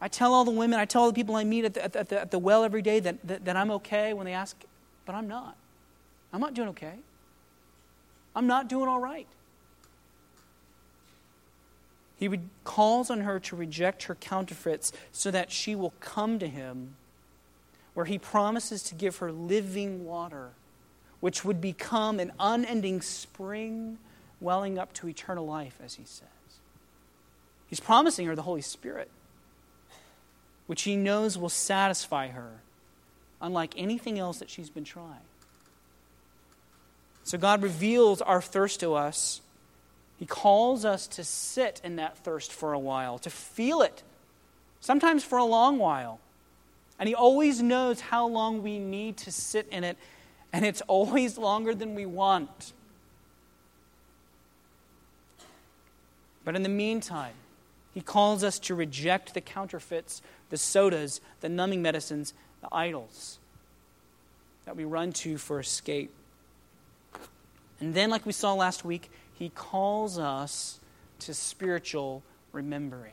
I 0.00 0.08
tell 0.08 0.34
all 0.34 0.44
the 0.44 0.50
women, 0.50 0.78
I 0.78 0.84
tell 0.84 1.02
all 1.02 1.08
the 1.08 1.14
people 1.14 1.36
I 1.36 1.44
meet 1.44 1.64
at 1.64 1.74
the, 1.74 1.84
at 1.84 2.08
the, 2.08 2.20
at 2.20 2.30
the 2.30 2.38
well 2.38 2.64
every 2.64 2.82
day 2.82 3.00
that, 3.00 3.26
that, 3.26 3.44
that 3.44 3.56
I'm 3.56 3.70
okay 3.72 4.12
when 4.12 4.26
they 4.26 4.32
ask, 4.32 4.56
but 5.04 5.14
I'm 5.14 5.28
not. 5.28 5.56
I'm 6.32 6.40
not 6.40 6.54
doing 6.54 6.68
okay. 6.70 6.94
I'm 8.34 8.46
not 8.46 8.68
doing 8.68 8.88
all 8.88 9.00
right. 9.00 9.26
He 12.18 12.30
calls 12.64 13.10
on 13.10 13.20
her 13.20 13.38
to 13.40 13.56
reject 13.56 14.04
her 14.04 14.14
counterfeits 14.14 14.92
so 15.12 15.30
that 15.30 15.52
she 15.52 15.74
will 15.74 15.92
come 16.00 16.38
to 16.38 16.48
him, 16.48 16.96
where 17.94 18.06
he 18.06 18.18
promises 18.18 18.82
to 18.84 18.94
give 18.94 19.18
her 19.18 19.30
living 19.30 20.04
water, 20.04 20.50
which 21.20 21.44
would 21.44 21.60
become 21.60 22.18
an 22.18 22.32
unending 22.40 23.02
spring 23.02 23.98
welling 24.40 24.78
up 24.78 24.92
to 24.94 25.08
eternal 25.08 25.46
life, 25.46 25.78
as 25.84 25.94
he 25.94 26.04
says. 26.04 26.28
He's 27.68 27.80
promising 27.80 28.26
her 28.26 28.34
the 28.34 28.42
Holy 28.42 28.62
Spirit, 28.62 29.10
which 30.66 30.82
he 30.82 30.96
knows 30.96 31.36
will 31.36 31.48
satisfy 31.48 32.28
her, 32.28 32.60
unlike 33.40 33.74
anything 33.76 34.18
else 34.18 34.38
that 34.38 34.50
she's 34.50 34.70
been 34.70 34.84
trying. 34.84 35.20
So 37.24 37.36
God 37.38 37.62
reveals 37.62 38.22
our 38.22 38.40
thirst 38.40 38.80
to 38.80 38.94
us 38.94 39.40
he 40.18 40.26
calls 40.26 40.84
us 40.84 41.06
to 41.08 41.24
sit 41.24 41.80
in 41.84 41.96
that 41.96 42.16
thirst 42.18 42.52
for 42.52 42.72
a 42.72 42.78
while, 42.78 43.18
to 43.18 43.30
feel 43.30 43.82
it, 43.82 44.02
sometimes 44.80 45.24
for 45.24 45.38
a 45.38 45.44
long 45.44 45.78
while. 45.78 46.20
And 46.98 47.08
He 47.08 47.14
always 47.14 47.60
knows 47.60 48.00
how 48.00 48.26
long 48.26 48.62
we 48.62 48.78
need 48.78 49.18
to 49.18 49.32
sit 49.32 49.66
in 49.70 49.84
it, 49.84 49.98
and 50.52 50.64
it's 50.64 50.80
always 50.82 51.36
longer 51.36 51.74
than 51.74 51.94
we 51.94 52.06
want. 52.06 52.72
But 56.44 56.56
in 56.56 56.62
the 56.62 56.70
meantime, 56.70 57.34
He 57.92 58.00
calls 58.00 58.42
us 58.42 58.58
to 58.60 58.74
reject 58.74 59.34
the 59.34 59.42
counterfeits, 59.42 60.22
the 60.48 60.56
sodas, 60.56 61.20
the 61.42 61.50
numbing 61.50 61.82
medicines, 61.82 62.32
the 62.62 62.68
idols 62.72 63.38
that 64.64 64.76
we 64.76 64.84
run 64.84 65.12
to 65.12 65.36
for 65.36 65.60
escape. 65.60 66.10
And 67.78 67.92
then, 67.92 68.08
like 68.08 68.24
we 68.24 68.32
saw 68.32 68.54
last 68.54 68.84
week, 68.86 69.10
he 69.38 69.50
calls 69.50 70.18
us 70.18 70.80
to 71.20 71.34
spiritual 71.34 72.22
remembering. 72.52 73.12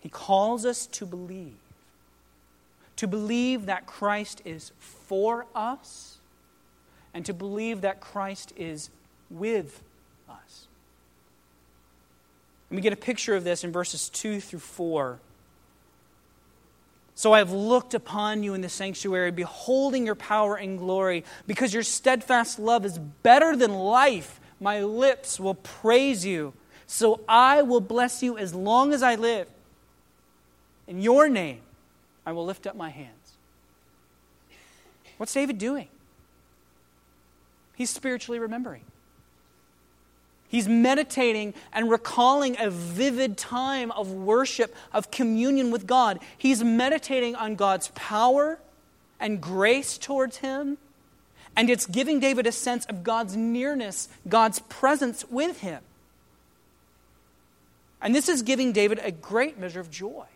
He 0.00 0.08
calls 0.08 0.66
us 0.66 0.86
to 0.86 1.06
believe. 1.06 1.56
To 2.96 3.06
believe 3.08 3.66
that 3.66 3.86
Christ 3.86 4.42
is 4.44 4.72
for 4.78 5.46
us 5.54 6.18
and 7.14 7.24
to 7.26 7.32
believe 7.32 7.80
that 7.80 8.00
Christ 8.00 8.52
is 8.56 8.90
with 9.30 9.82
us. 10.28 10.66
And 12.68 12.76
we 12.76 12.82
get 12.82 12.92
a 12.92 12.96
picture 12.96 13.34
of 13.34 13.44
this 13.44 13.64
in 13.64 13.72
verses 13.72 14.08
2 14.10 14.40
through 14.40 14.58
4. 14.58 15.18
So 17.14 17.32
I 17.32 17.38
have 17.38 17.52
looked 17.52 17.94
upon 17.94 18.42
you 18.42 18.54
in 18.54 18.60
the 18.60 18.68
sanctuary, 18.68 19.30
beholding 19.30 20.04
your 20.04 20.16
power 20.16 20.56
and 20.56 20.78
glory. 20.78 21.24
Because 21.46 21.72
your 21.72 21.84
steadfast 21.84 22.58
love 22.58 22.84
is 22.84 22.98
better 22.98 23.56
than 23.56 23.72
life, 23.72 24.40
my 24.64 24.82
lips 24.82 25.38
will 25.38 25.54
praise 25.54 26.24
you. 26.24 26.54
So 26.86 27.20
I 27.28 27.60
will 27.62 27.80
bless 27.80 28.22
you 28.22 28.38
as 28.38 28.54
long 28.54 28.94
as 28.94 29.02
I 29.02 29.14
live. 29.14 29.46
In 30.88 31.00
your 31.00 31.28
name, 31.28 31.60
I 32.24 32.32
will 32.32 32.46
lift 32.46 32.66
up 32.66 32.74
my 32.74 32.88
hands. 32.88 33.34
What's 35.18 35.34
David 35.34 35.58
doing? 35.58 35.88
He's 37.74 37.90
spiritually 37.90 38.38
remembering. 38.38 38.82
He's 40.48 40.68
meditating 40.68 41.52
and 41.72 41.90
recalling 41.90 42.56
a 42.58 42.70
vivid 42.70 43.36
time 43.36 43.90
of 43.92 44.12
worship, 44.12 44.74
of 44.92 45.10
communion 45.10 45.72
with 45.72 45.86
God. 45.86 46.20
He's 46.38 46.64
meditating 46.64 47.34
on 47.34 47.56
God's 47.56 47.88
power 47.94 48.58
and 49.20 49.40
grace 49.40 49.98
towards 49.98 50.38
him. 50.38 50.78
And 51.56 51.70
it's 51.70 51.86
giving 51.86 52.20
David 52.20 52.46
a 52.46 52.52
sense 52.52 52.84
of 52.86 53.04
God's 53.04 53.36
nearness, 53.36 54.08
God's 54.28 54.58
presence 54.60 55.24
with 55.30 55.60
him. 55.60 55.82
And 58.02 58.14
this 58.14 58.28
is 58.28 58.42
giving 58.42 58.72
David 58.72 59.00
a 59.02 59.10
great 59.10 59.58
measure 59.58 59.80
of 59.80 59.90
joy. 59.90 60.26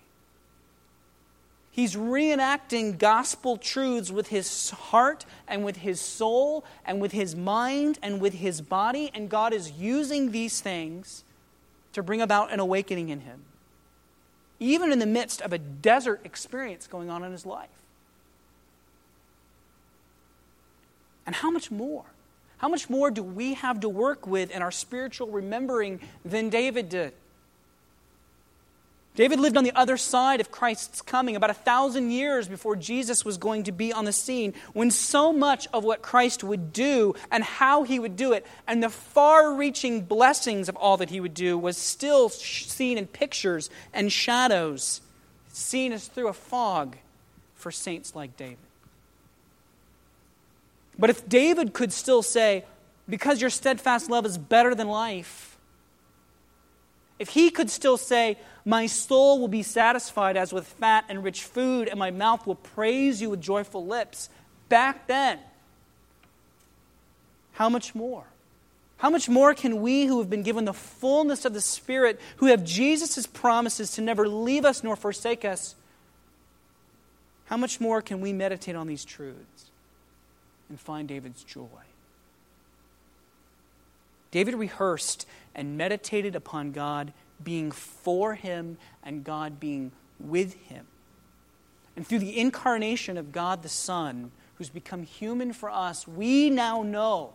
He's 1.70 1.94
reenacting 1.94 2.98
gospel 2.98 3.56
truths 3.56 4.10
with 4.10 4.28
his 4.28 4.70
heart 4.70 5.24
and 5.46 5.64
with 5.64 5.76
his 5.76 6.00
soul 6.00 6.64
and 6.84 7.00
with 7.00 7.12
his 7.12 7.36
mind 7.36 8.00
and 8.02 8.20
with 8.20 8.34
his 8.34 8.60
body, 8.60 9.12
and 9.14 9.28
God 9.28 9.52
is 9.52 9.70
using 9.72 10.32
these 10.32 10.60
things 10.60 11.22
to 11.92 12.02
bring 12.02 12.20
about 12.20 12.52
an 12.52 12.58
awakening 12.58 13.10
in 13.10 13.20
him, 13.20 13.44
even 14.58 14.90
in 14.90 14.98
the 14.98 15.06
midst 15.06 15.40
of 15.40 15.52
a 15.52 15.58
desert 15.58 16.20
experience 16.24 16.88
going 16.88 17.10
on 17.10 17.22
in 17.22 17.30
his 17.30 17.46
life. 17.46 17.68
And 21.28 21.34
how 21.34 21.50
much 21.50 21.70
more? 21.70 22.06
How 22.56 22.70
much 22.70 22.88
more 22.88 23.10
do 23.10 23.22
we 23.22 23.52
have 23.52 23.80
to 23.80 23.88
work 23.90 24.26
with 24.26 24.50
in 24.50 24.62
our 24.62 24.70
spiritual 24.70 25.28
remembering 25.28 26.00
than 26.24 26.48
David 26.48 26.88
did? 26.88 27.12
David 29.14 29.38
lived 29.38 29.58
on 29.58 29.64
the 29.64 29.76
other 29.76 29.98
side 29.98 30.40
of 30.40 30.50
Christ's 30.50 31.02
coming, 31.02 31.36
about 31.36 31.50
a 31.50 31.54
thousand 31.54 32.12
years 32.12 32.48
before 32.48 32.76
Jesus 32.76 33.26
was 33.26 33.36
going 33.36 33.64
to 33.64 33.72
be 33.72 33.92
on 33.92 34.06
the 34.06 34.12
scene, 34.12 34.54
when 34.72 34.90
so 34.90 35.30
much 35.30 35.68
of 35.74 35.84
what 35.84 36.00
Christ 36.00 36.42
would 36.42 36.72
do 36.72 37.14
and 37.30 37.44
how 37.44 37.82
he 37.82 37.98
would 37.98 38.16
do 38.16 38.32
it, 38.32 38.46
and 38.66 38.82
the 38.82 38.88
far 38.88 39.52
reaching 39.52 40.00
blessings 40.00 40.70
of 40.70 40.76
all 40.76 40.96
that 40.96 41.10
he 41.10 41.20
would 41.20 41.34
do, 41.34 41.58
was 41.58 41.76
still 41.76 42.30
seen 42.30 42.96
in 42.96 43.06
pictures 43.06 43.68
and 43.92 44.10
shadows, 44.10 45.02
seen 45.48 45.92
as 45.92 46.08
through 46.08 46.28
a 46.28 46.32
fog 46.32 46.96
for 47.54 47.70
saints 47.70 48.14
like 48.14 48.34
David. 48.38 48.56
But 50.98 51.10
if 51.10 51.28
David 51.28 51.72
could 51.72 51.92
still 51.92 52.22
say, 52.22 52.64
Because 53.08 53.40
your 53.40 53.50
steadfast 53.50 54.10
love 54.10 54.26
is 54.26 54.36
better 54.36 54.74
than 54.74 54.88
life, 54.88 55.56
if 57.18 57.30
he 57.30 57.50
could 57.50 57.70
still 57.70 57.96
say, 57.96 58.38
My 58.64 58.86
soul 58.86 59.38
will 59.38 59.48
be 59.48 59.62
satisfied 59.62 60.36
as 60.36 60.52
with 60.52 60.66
fat 60.66 61.04
and 61.08 61.22
rich 61.22 61.44
food, 61.44 61.88
and 61.88 61.98
my 61.98 62.10
mouth 62.10 62.46
will 62.46 62.56
praise 62.56 63.22
you 63.22 63.30
with 63.30 63.40
joyful 63.40 63.86
lips, 63.86 64.28
back 64.68 65.06
then, 65.06 65.38
how 67.52 67.68
much 67.68 67.94
more? 67.94 68.24
How 68.98 69.10
much 69.10 69.28
more 69.28 69.54
can 69.54 69.80
we 69.80 70.06
who 70.06 70.18
have 70.18 70.28
been 70.28 70.42
given 70.42 70.64
the 70.64 70.72
fullness 70.72 71.44
of 71.44 71.54
the 71.54 71.60
Spirit, 71.60 72.20
who 72.38 72.46
have 72.46 72.64
Jesus' 72.64 73.26
promises 73.26 73.92
to 73.92 74.00
never 74.00 74.28
leave 74.28 74.64
us 74.64 74.82
nor 74.82 74.96
forsake 74.96 75.44
us, 75.44 75.76
how 77.44 77.56
much 77.56 77.80
more 77.80 78.02
can 78.02 78.20
we 78.20 78.32
meditate 78.32 78.74
on 78.74 78.88
these 78.88 79.04
truths 79.04 79.67
and 80.68 80.78
find 80.78 81.08
David's 81.08 81.44
joy? 81.44 81.66
David 84.30 84.54
rehearsed 84.54 85.26
and 85.54 85.76
meditated 85.76 86.36
upon 86.36 86.72
God 86.72 87.12
being 87.42 87.70
for 87.70 88.34
him 88.34 88.76
and 89.02 89.24
God 89.24 89.58
being 89.60 89.92
with 90.20 90.54
him. 90.64 90.86
And 91.96 92.06
through 92.06 92.20
the 92.20 92.38
incarnation 92.38 93.16
of 93.16 93.32
God 93.32 93.62
the 93.62 93.68
Son, 93.68 94.30
who's 94.56 94.68
become 94.68 95.02
human 95.02 95.52
for 95.52 95.70
us, 95.70 96.06
we 96.06 96.50
now 96.50 96.82
know 96.82 97.32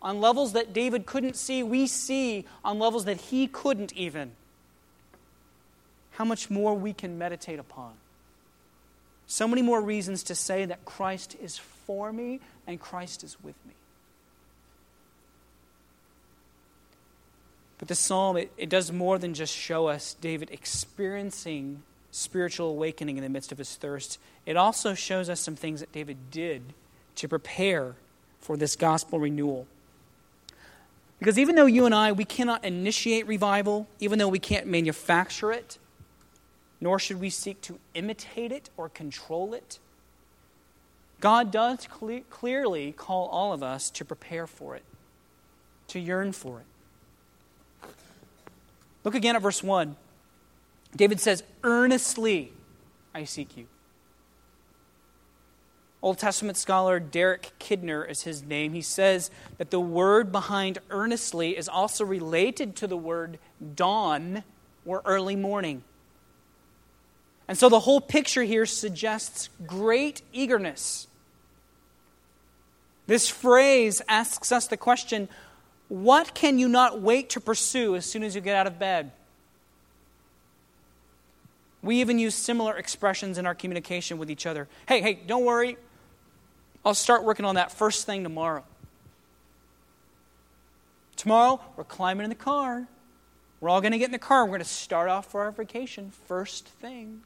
on 0.00 0.20
levels 0.20 0.52
that 0.52 0.72
David 0.72 1.06
couldn't 1.06 1.34
see, 1.34 1.62
we 1.62 1.86
see 1.86 2.44
on 2.62 2.78
levels 2.78 3.06
that 3.06 3.16
he 3.16 3.46
couldn't 3.46 3.92
even. 3.94 4.32
How 6.12 6.24
much 6.24 6.50
more 6.50 6.74
we 6.74 6.92
can 6.92 7.18
meditate 7.18 7.58
upon. 7.58 7.94
So 9.26 9.48
many 9.48 9.62
more 9.62 9.80
reasons 9.80 10.22
to 10.24 10.34
say 10.34 10.66
that 10.66 10.84
Christ 10.84 11.34
is 11.42 11.58
for 11.86 12.12
me 12.12 12.40
and 12.66 12.80
Christ 12.80 13.24
is 13.24 13.36
with 13.42 13.56
me. 13.66 13.74
But 17.78 17.88
the 17.88 17.94
psalm, 17.94 18.36
it, 18.36 18.52
it 18.56 18.68
does 18.68 18.92
more 18.92 19.18
than 19.18 19.34
just 19.34 19.54
show 19.54 19.88
us 19.88 20.14
David 20.14 20.50
experiencing 20.50 21.82
spiritual 22.10 22.70
awakening 22.70 23.16
in 23.16 23.24
the 23.24 23.28
midst 23.28 23.50
of 23.50 23.58
his 23.58 23.74
thirst. 23.74 24.18
It 24.46 24.56
also 24.56 24.94
shows 24.94 25.28
us 25.28 25.40
some 25.40 25.56
things 25.56 25.80
that 25.80 25.92
David 25.92 26.30
did 26.30 26.62
to 27.16 27.28
prepare 27.28 27.94
for 28.40 28.56
this 28.56 28.76
gospel 28.76 29.18
renewal. 29.18 29.66
Because 31.18 31.38
even 31.38 31.56
though 31.56 31.66
you 31.66 31.86
and 31.86 31.94
I, 31.94 32.12
we 32.12 32.24
cannot 32.24 32.64
initiate 32.64 33.26
revival, 33.26 33.88
even 33.98 34.18
though 34.18 34.28
we 34.28 34.38
can't 34.38 34.66
manufacture 34.66 35.52
it, 35.52 35.78
nor 36.80 36.98
should 36.98 37.20
we 37.20 37.30
seek 37.30 37.60
to 37.62 37.78
imitate 37.94 38.52
it 38.52 38.70
or 38.76 38.88
control 38.88 39.54
it, 39.54 39.78
God 41.24 41.50
does 41.50 41.86
cle- 41.86 42.20
clearly 42.28 42.92
call 42.92 43.28
all 43.28 43.54
of 43.54 43.62
us 43.62 43.88
to 43.92 44.04
prepare 44.04 44.46
for 44.46 44.76
it, 44.76 44.82
to 45.88 45.98
yearn 45.98 46.32
for 46.32 46.60
it. 46.60 47.88
Look 49.04 49.14
again 49.14 49.34
at 49.34 49.40
verse 49.40 49.62
1. 49.62 49.96
David 50.94 51.20
says, 51.20 51.42
Earnestly 51.62 52.52
I 53.14 53.24
seek 53.24 53.56
you. 53.56 53.68
Old 56.02 56.18
Testament 56.18 56.58
scholar 56.58 57.00
Derek 57.00 57.52
Kidner 57.58 58.06
is 58.06 58.24
his 58.24 58.42
name. 58.42 58.74
He 58.74 58.82
says 58.82 59.30
that 59.56 59.70
the 59.70 59.80
word 59.80 60.30
behind 60.30 60.78
earnestly 60.90 61.56
is 61.56 61.70
also 61.70 62.04
related 62.04 62.76
to 62.76 62.86
the 62.86 62.98
word 62.98 63.38
dawn 63.74 64.44
or 64.84 65.00
early 65.06 65.36
morning. 65.36 65.84
And 67.48 67.56
so 67.56 67.70
the 67.70 67.80
whole 67.80 68.02
picture 68.02 68.42
here 68.42 68.66
suggests 68.66 69.48
great 69.66 70.20
eagerness. 70.30 71.06
This 73.06 73.28
phrase 73.28 74.00
asks 74.08 74.52
us 74.52 74.66
the 74.66 74.76
question 74.76 75.28
what 75.88 76.34
can 76.34 76.58
you 76.58 76.68
not 76.68 77.00
wait 77.00 77.30
to 77.30 77.40
pursue 77.40 77.94
as 77.94 78.06
soon 78.06 78.22
as 78.22 78.34
you 78.34 78.40
get 78.40 78.56
out 78.56 78.66
of 78.66 78.78
bed? 78.78 79.12
We 81.82 82.00
even 82.00 82.18
use 82.18 82.34
similar 82.34 82.76
expressions 82.76 83.36
in 83.36 83.44
our 83.44 83.54
communication 83.54 84.16
with 84.16 84.30
each 84.30 84.46
other. 84.46 84.66
Hey, 84.88 85.02
hey, 85.02 85.20
don't 85.26 85.44
worry. 85.44 85.76
I'll 86.82 86.94
start 86.94 87.24
working 87.24 87.44
on 87.44 87.56
that 87.56 87.70
first 87.70 88.06
thing 88.06 88.22
tomorrow. 88.22 88.64
Tomorrow, 91.16 91.60
we're 91.76 91.84
climbing 91.84 92.24
in 92.24 92.30
the 92.30 92.34
car. 92.34 92.88
We're 93.60 93.68
all 93.68 93.80
going 93.80 93.92
to 93.92 93.98
get 93.98 94.06
in 94.06 94.12
the 94.12 94.18
car. 94.18 94.44
We're 94.44 94.50
going 94.50 94.60
to 94.60 94.66
start 94.66 95.10
off 95.10 95.30
for 95.30 95.42
our 95.42 95.52
vacation 95.52 96.10
first 96.26 96.66
thing. 96.66 97.22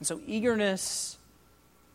And 0.00 0.06
so, 0.06 0.20
eagerness 0.26 1.18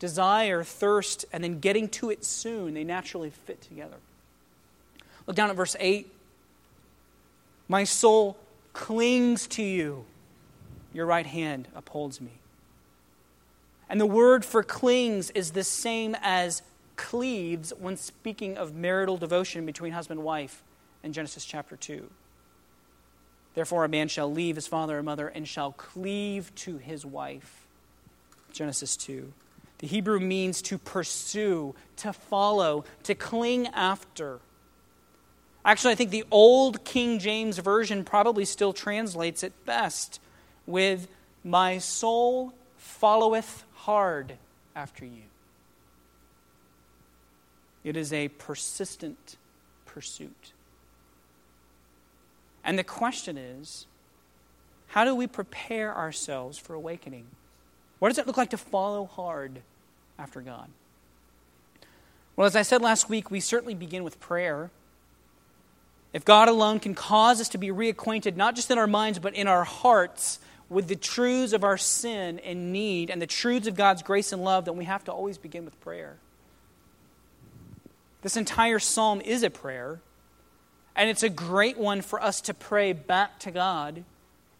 desire, 0.00 0.64
thirst, 0.64 1.24
and 1.32 1.44
then 1.44 1.60
getting 1.60 1.88
to 1.88 2.10
it 2.10 2.24
soon, 2.24 2.74
they 2.74 2.82
naturally 2.82 3.30
fit 3.30 3.60
together. 3.60 3.98
Look 5.28 5.36
down 5.36 5.50
at 5.50 5.56
verse 5.56 5.76
8. 5.78 6.12
My 7.68 7.84
soul 7.84 8.36
clings 8.72 9.46
to 9.48 9.62
you, 9.62 10.04
your 10.92 11.06
right 11.06 11.26
hand 11.26 11.68
upholds 11.76 12.20
me. 12.20 12.32
And 13.88 14.00
the 14.00 14.06
word 14.06 14.44
for 14.44 14.64
clings 14.64 15.30
is 15.30 15.52
the 15.52 15.64
same 15.64 16.16
as 16.20 16.62
cleaves 16.96 17.72
when 17.78 17.96
speaking 17.96 18.56
of 18.56 18.74
marital 18.74 19.16
devotion 19.16 19.66
between 19.66 19.92
husband 19.92 20.18
and 20.18 20.24
wife 20.24 20.62
in 21.02 21.12
Genesis 21.12 21.44
chapter 21.44 21.76
2. 21.76 22.08
Therefore, 23.54 23.84
a 23.84 23.88
man 23.88 24.08
shall 24.08 24.30
leave 24.32 24.56
his 24.56 24.66
father 24.66 24.96
and 24.96 25.04
mother 25.04 25.28
and 25.28 25.46
shall 25.46 25.72
cleave 25.72 26.54
to 26.56 26.78
his 26.78 27.04
wife. 27.04 27.66
Genesis 28.52 28.96
2. 28.96 29.32
The 29.80 29.86
Hebrew 29.86 30.20
means 30.20 30.60
to 30.62 30.76
pursue, 30.76 31.74
to 31.96 32.12
follow, 32.12 32.84
to 33.04 33.14
cling 33.14 33.66
after. 33.68 34.40
Actually, 35.64 35.92
I 35.92 35.94
think 35.94 36.10
the 36.10 36.24
old 36.30 36.84
King 36.84 37.18
James 37.18 37.56
Version 37.58 38.04
probably 38.04 38.44
still 38.44 38.74
translates 38.74 39.42
it 39.42 39.52
best 39.64 40.20
with, 40.66 41.08
My 41.42 41.78
soul 41.78 42.52
followeth 42.76 43.64
hard 43.72 44.34
after 44.76 45.06
you. 45.06 45.22
It 47.82 47.96
is 47.96 48.12
a 48.12 48.28
persistent 48.28 49.36
pursuit. 49.86 50.52
And 52.62 52.78
the 52.78 52.84
question 52.84 53.38
is 53.38 53.86
how 54.88 55.04
do 55.04 55.14
we 55.14 55.26
prepare 55.26 55.96
ourselves 55.96 56.58
for 56.58 56.74
awakening? 56.74 57.26
What 57.98 58.08
does 58.08 58.18
it 58.18 58.26
look 58.26 58.36
like 58.36 58.50
to 58.50 58.58
follow 58.58 59.06
hard 59.06 59.62
after 60.20 60.40
God? 60.40 60.68
Well, 62.36 62.46
as 62.46 62.54
I 62.54 62.62
said 62.62 62.82
last 62.82 63.08
week, 63.08 63.30
we 63.30 63.40
certainly 63.40 63.74
begin 63.74 64.04
with 64.04 64.20
prayer. 64.20 64.70
If 66.12 66.24
God 66.24 66.48
alone 66.48 66.80
can 66.80 66.94
cause 66.94 67.40
us 67.40 67.48
to 67.50 67.58
be 67.58 67.68
reacquainted, 67.68 68.36
not 68.36 68.54
just 68.54 68.70
in 68.70 68.78
our 68.78 68.86
minds, 68.86 69.18
but 69.18 69.34
in 69.34 69.46
our 69.46 69.64
hearts, 69.64 70.38
with 70.68 70.86
the 70.86 70.96
truths 70.96 71.52
of 71.52 71.64
our 71.64 71.76
sin 71.76 72.38
and 72.38 72.72
need 72.72 73.10
and 73.10 73.20
the 73.20 73.26
truths 73.26 73.66
of 73.66 73.74
God's 73.74 74.02
grace 74.02 74.32
and 74.32 74.42
love, 74.42 74.64
then 74.64 74.76
we 74.76 74.84
have 74.84 75.04
to 75.04 75.12
always 75.12 75.36
begin 75.36 75.64
with 75.64 75.78
prayer. 75.80 76.16
This 78.22 78.36
entire 78.36 78.78
psalm 78.78 79.20
is 79.20 79.42
a 79.42 79.50
prayer, 79.50 80.00
and 80.94 81.10
it's 81.10 81.22
a 81.22 81.28
great 81.28 81.76
one 81.76 82.02
for 82.02 82.22
us 82.22 82.40
to 82.42 82.54
pray 82.54 82.92
back 82.92 83.38
to 83.40 83.50
God 83.50 84.04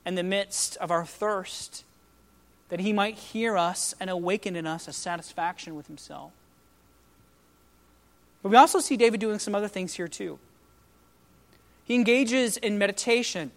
in 0.04 0.16
the 0.16 0.22
midst 0.22 0.76
of 0.78 0.90
our 0.90 1.04
thirst, 1.04 1.84
that 2.70 2.80
He 2.80 2.92
might 2.92 3.16
hear 3.16 3.56
us 3.56 3.94
and 4.00 4.08
awaken 4.08 4.56
in 4.56 4.66
us 4.66 4.88
a 4.88 4.92
satisfaction 4.92 5.76
with 5.76 5.86
Himself. 5.86 6.32
But 8.42 8.50
we 8.50 8.56
also 8.56 8.80
see 8.80 8.96
David 8.96 9.20
doing 9.20 9.38
some 9.38 9.54
other 9.54 9.68
things 9.68 9.94
here, 9.94 10.08
too. 10.08 10.38
He 11.84 11.94
engages 11.94 12.56
in 12.56 12.78
meditation, 12.78 13.50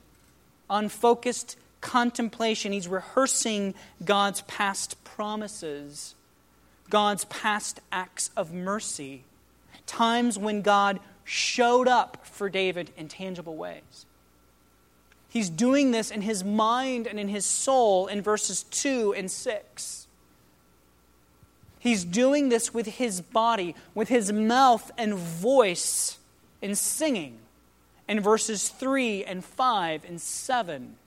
unfocused 0.70 1.58
contemplation. 1.80 2.72
He's 2.72 2.88
rehearsing 2.88 3.76
God's 4.04 4.42
past 4.42 5.02
promises, 5.04 6.16
God's 6.90 7.26
past 7.26 7.80
acts 7.92 8.32
of 8.36 8.52
mercy, 8.52 9.24
times 9.86 10.38
when 10.38 10.62
God 10.62 11.00
showed 11.24 11.88
up 11.88 12.26
for 12.26 12.50
David 12.50 12.92
in 12.98 13.08
tangible 13.08 13.56
ways. 13.56 14.06
He's 15.34 15.50
doing 15.50 15.90
this 15.90 16.12
in 16.12 16.22
his 16.22 16.44
mind 16.44 17.08
and 17.08 17.20
in 17.20 17.28
his 17.28 17.44
soul 17.44 18.06
in 18.06 18.22
verses 18.22 18.62
2 18.70 19.16
and 19.16 19.32
6. 19.32 20.08
He's 21.80 22.06
doing 22.06 22.50
this 22.50 22.72
with 22.72 22.86
his 22.86 23.20
body, 23.20 23.74
with 23.96 24.10
his 24.10 24.32
mouth 24.32 24.92
and 24.96 25.16
voice 25.16 26.20
in 26.62 26.76
singing 26.76 27.40
in 28.08 28.20
verses 28.20 28.70
3 28.70 29.24
and 29.24 29.44
5 29.44 30.06
and 30.06 30.22
7. 30.22 30.98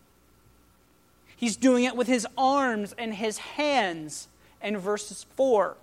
He's 1.37 1.55
doing 1.55 1.85
it 1.85 1.95
with 1.95 2.09
his 2.09 2.27
arms 2.37 2.97
and 2.99 3.15
his 3.15 3.39
hands 3.39 4.27
in 4.61 4.77
verses 4.77 5.25
4. 5.37 5.77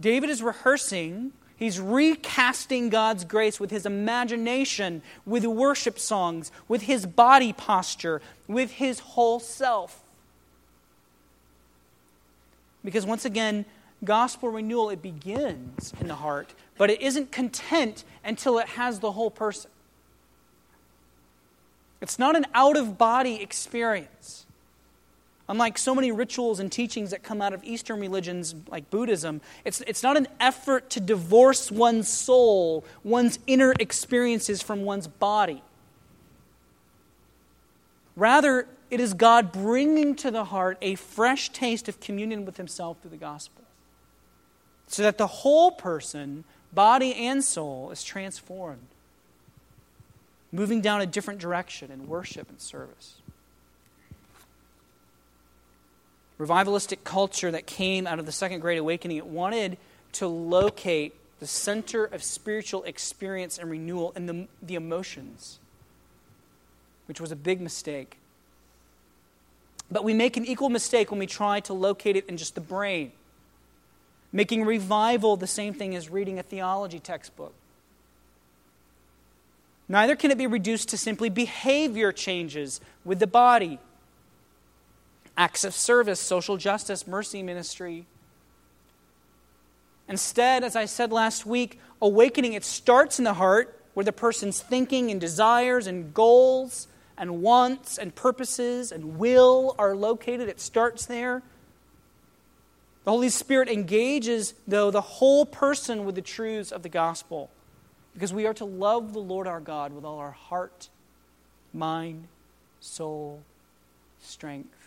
David 0.00 0.30
is 0.30 0.42
rehearsing 0.42 1.32
He's 1.56 1.80
recasting 1.80 2.90
God's 2.90 3.24
grace 3.24 3.58
with 3.58 3.70
his 3.70 3.86
imagination, 3.86 5.02
with 5.24 5.44
worship 5.46 5.98
songs, 5.98 6.52
with 6.68 6.82
his 6.82 7.06
body 7.06 7.52
posture, 7.52 8.20
with 8.46 8.72
his 8.72 9.00
whole 9.00 9.40
self. 9.40 10.02
Because 12.84 13.06
once 13.06 13.24
again, 13.24 13.64
gospel 14.04 14.50
renewal, 14.50 14.90
it 14.90 15.02
begins 15.02 15.92
in 16.00 16.08
the 16.08 16.14
heart, 16.16 16.54
but 16.76 16.90
it 16.90 17.00
isn't 17.00 17.32
content 17.32 18.04
until 18.24 18.58
it 18.58 18.68
has 18.68 19.00
the 19.00 19.12
whole 19.12 19.30
person. 19.30 19.70
It's 22.00 22.18
not 22.18 22.36
an 22.36 22.46
out 22.54 22.76
of 22.76 22.98
body 22.98 23.42
experience. 23.42 24.45
Unlike 25.48 25.78
so 25.78 25.94
many 25.94 26.10
rituals 26.10 26.58
and 26.58 26.72
teachings 26.72 27.10
that 27.10 27.22
come 27.22 27.40
out 27.40 27.52
of 27.52 27.62
Eastern 27.62 28.00
religions 28.00 28.54
like 28.68 28.90
Buddhism, 28.90 29.40
it's, 29.64 29.80
it's 29.82 30.02
not 30.02 30.16
an 30.16 30.26
effort 30.40 30.90
to 30.90 31.00
divorce 31.00 31.70
one's 31.70 32.08
soul, 32.08 32.84
one's 33.04 33.38
inner 33.46 33.72
experiences 33.78 34.60
from 34.60 34.82
one's 34.82 35.06
body. 35.06 35.62
Rather, 38.16 38.66
it 38.90 38.98
is 38.98 39.14
God 39.14 39.52
bringing 39.52 40.16
to 40.16 40.30
the 40.30 40.46
heart 40.46 40.78
a 40.82 40.96
fresh 40.96 41.50
taste 41.50 41.88
of 41.88 42.00
communion 42.00 42.44
with 42.44 42.56
Himself 42.56 42.98
through 43.00 43.10
the 43.10 43.16
gospel. 43.16 43.62
So 44.88 45.02
that 45.02 45.18
the 45.18 45.26
whole 45.26 45.70
person, 45.70 46.44
body 46.72 47.14
and 47.14 47.44
soul, 47.44 47.90
is 47.90 48.02
transformed, 48.02 48.86
moving 50.50 50.80
down 50.80 51.00
a 51.00 51.06
different 51.06 51.40
direction 51.40 51.90
in 51.90 52.08
worship 52.08 52.48
and 52.48 52.60
service. 52.60 53.16
Revivalistic 56.38 57.04
culture 57.04 57.50
that 57.50 57.66
came 57.66 58.06
out 58.06 58.18
of 58.18 58.26
the 58.26 58.32
Second 58.32 58.60
Great 58.60 58.78
Awakening, 58.78 59.16
it 59.16 59.26
wanted 59.26 59.78
to 60.12 60.26
locate 60.26 61.14
the 61.40 61.46
center 61.46 62.04
of 62.04 62.22
spiritual 62.22 62.82
experience 62.84 63.58
and 63.58 63.70
renewal 63.70 64.12
in 64.16 64.26
the, 64.26 64.48
the 64.62 64.74
emotions, 64.74 65.58
which 67.06 67.20
was 67.20 67.30
a 67.30 67.36
big 67.36 67.60
mistake. 67.60 68.18
But 69.90 70.04
we 70.04 70.14
make 70.14 70.36
an 70.36 70.44
equal 70.44 70.68
mistake 70.68 71.10
when 71.10 71.20
we 71.20 71.26
try 71.26 71.60
to 71.60 71.72
locate 71.72 72.16
it 72.16 72.26
in 72.28 72.36
just 72.36 72.54
the 72.54 72.60
brain, 72.60 73.12
making 74.32 74.64
revival 74.64 75.36
the 75.36 75.46
same 75.46 75.74
thing 75.74 75.94
as 75.94 76.10
reading 76.10 76.38
a 76.38 76.42
theology 76.42 76.98
textbook. 76.98 77.54
Neither 79.88 80.16
can 80.16 80.30
it 80.30 80.38
be 80.38 80.48
reduced 80.48 80.88
to 80.88 80.98
simply 80.98 81.28
behavior 81.28 82.10
changes 82.10 82.80
with 83.04 83.20
the 83.20 83.26
body 83.26 83.78
acts 85.36 85.64
of 85.64 85.74
service, 85.74 86.20
social 86.20 86.56
justice, 86.56 87.06
mercy 87.06 87.42
ministry. 87.42 88.06
Instead, 90.08 90.64
as 90.64 90.76
I 90.76 90.84
said 90.84 91.12
last 91.12 91.44
week, 91.44 91.80
awakening 92.00 92.52
it 92.54 92.64
starts 92.64 93.18
in 93.18 93.24
the 93.24 93.34
heart 93.34 93.80
where 93.94 94.04
the 94.04 94.12
person's 94.12 94.60
thinking 94.60 95.10
and 95.10 95.20
desires 95.20 95.86
and 95.86 96.14
goals 96.14 96.86
and 97.18 97.42
wants 97.42 97.98
and 97.98 98.14
purposes 98.14 98.92
and 98.92 99.18
will 99.18 99.74
are 99.78 99.94
located. 99.94 100.48
It 100.48 100.60
starts 100.60 101.06
there. 101.06 101.42
The 103.04 103.10
Holy 103.10 103.28
Spirit 103.28 103.68
engages, 103.68 104.54
though, 104.66 104.90
the 104.90 105.00
whole 105.00 105.46
person 105.46 106.04
with 106.04 106.14
the 106.14 106.22
truths 106.22 106.72
of 106.72 106.82
the 106.82 106.88
gospel 106.88 107.50
because 108.14 108.32
we 108.32 108.46
are 108.46 108.54
to 108.54 108.64
love 108.64 109.12
the 109.12 109.18
Lord 109.18 109.46
our 109.46 109.60
God 109.60 109.92
with 109.92 110.04
all 110.04 110.18
our 110.18 110.30
heart, 110.30 110.88
mind, 111.72 112.28
soul, 112.80 113.42
strength 114.20 114.85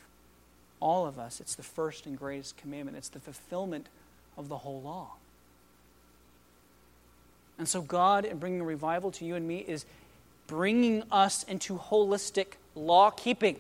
all 0.79 1.05
of 1.05 1.19
us, 1.19 1.39
it's 1.39 1.55
the 1.55 1.63
first 1.63 2.05
and 2.05 2.17
greatest 2.17 2.57
commandment. 2.57 2.97
It's 2.97 3.09
the 3.09 3.19
fulfillment 3.19 3.87
of 4.37 4.47
the 4.47 4.57
whole 4.57 4.81
law. 4.81 5.11
And 7.57 7.67
so, 7.67 7.81
God, 7.81 8.23
in 8.23 8.37
bringing 8.37 8.63
revival 8.63 9.11
to 9.11 9.25
you 9.25 9.35
and 9.35 9.45
me, 9.45 9.57
is 9.57 9.85
bringing 10.47 11.03
us 11.11 11.43
into 11.43 11.77
holistic 11.77 12.53
law 12.73 13.11
keeping 13.11 13.57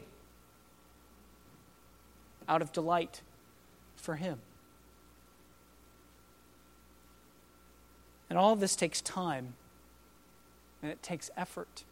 out 2.47 2.61
of 2.61 2.71
delight 2.71 3.21
for 3.97 4.15
Him. 4.15 4.39
And 8.29 8.39
all 8.39 8.53
of 8.53 8.59
this 8.59 8.75
takes 8.75 9.01
time, 9.01 9.53
and 10.81 10.91
it 10.91 11.03
takes 11.03 11.29
effort. 11.35 11.83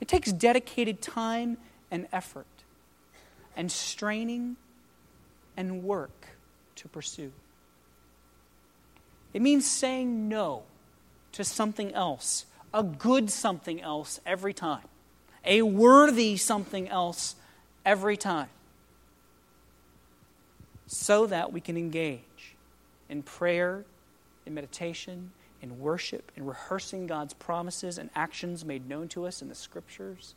It 0.00 0.08
takes 0.08 0.30
dedicated 0.32 1.00
time 1.00 1.56
and 1.90 2.06
effort 2.12 2.46
and 3.56 3.70
straining 3.70 4.56
and 5.56 5.82
work 5.84 6.28
to 6.76 6.88
pursue. 6.88 7.32
It 9.32 9.42
means 9.42 9.66
saying 9.66 10.28
no 10.28 10.62
to 11.32 11.44
something 11.44 11.92
else, 11.92 12.46
a 12.72 12.82
good 12.82 13.30
something 13.30 13.80
else 13.80 14.20
every 14.24 14.54
time, 14.54 14.86
a 15.44 15.62
worthy 15.62 16.36
something 16.36 16.88
else 16.88 17.34
every 17.84 18.16
time, 18.16 18.48
so 20.86 21.26
that 21.26 21.52
we 21.52 21.60
can 21.60 21.76
engage 21.76 22.20
in 23.08 23.22
prayer, 23.22 23.84
in 24.46 24.54
meditation, 24.54 25.32
in 25.60 25.80
worship, 25.80 26.30
in 26.36 26.46
rehearsing 26.46 27.06
God's 27.06 27.34
promises 27.34 27.98
and 27.98 28.10
actions 28.14 28.64
made 28.64 28.88
known 28.88 29.08
to 29.08 29.26
us 29.26 29.42
in 29.42 29.48
the 29.48 29.54
scriptures 29.54 30.34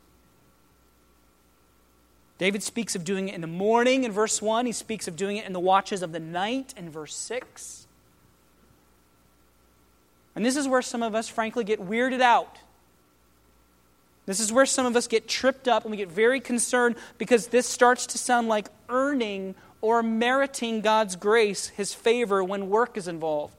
David 2.37 2.61
speaks 2.61 2.95
of 2.95 3.03
doing 3.03 3.29
it 3.29 3.35
in 3.35 3.41
the 3.41 3.47
morning 3.47 4.03
in 4.03 4.11
verse 4.11 4.41
1. 4.41 4.65
He 4.65 4.71
speaks 4.71 5.07
of 5.07 5.15
doing 5.15 5.37
it 5.37 5.45
in 5.45 5.53
the 5.53 5.59
watches 5.59 6.03
of 6.03 6.11
the 6.11 6.19
night 6.19 6.73
in 6.77 6.89
verse 6.89 7.15
6. 7.15 7.87
And 10.35 10.45
this 10.45 10.55
is 10.55 10.67
where 10.67 10.83
some 10.83 11.01
of 11.01 11.15
us, 11.15 11.27
frankly, 11.27 11.63
get 11.63 11.81
weirded 11.81 12.21
out. 12.21 12.59
This 14.27 14.39
is 14.39 14.51
where 14.51 14.67
some 14.67 14.85
of 14.85 14.95
us 14.95 15.07
get 15.07 15.27
tripped 15.27 15.67
up 15.67 15.83
and 15.83 15.91
we 15.91 15.97
get 15.97 16.11
very 16.11 16.39
concerned 16.39 16.95
because 17.17 17.47
this 17.47 17.65
starts 17.65 18.05
to 18.07 18.17
sound 18.17 18.47
like 18.47 18.67
earning 18.87 19.55
or 19.81 20.03
meriting 20.03 20.81
God's 20.81 21.15
grace, 21.15 21.69
His 21.69 21.93
favor, 21.93 22.43
when 22.43 22.69
work 22.69 22.97
is 22.97 23.07
involved. 23.07 23.55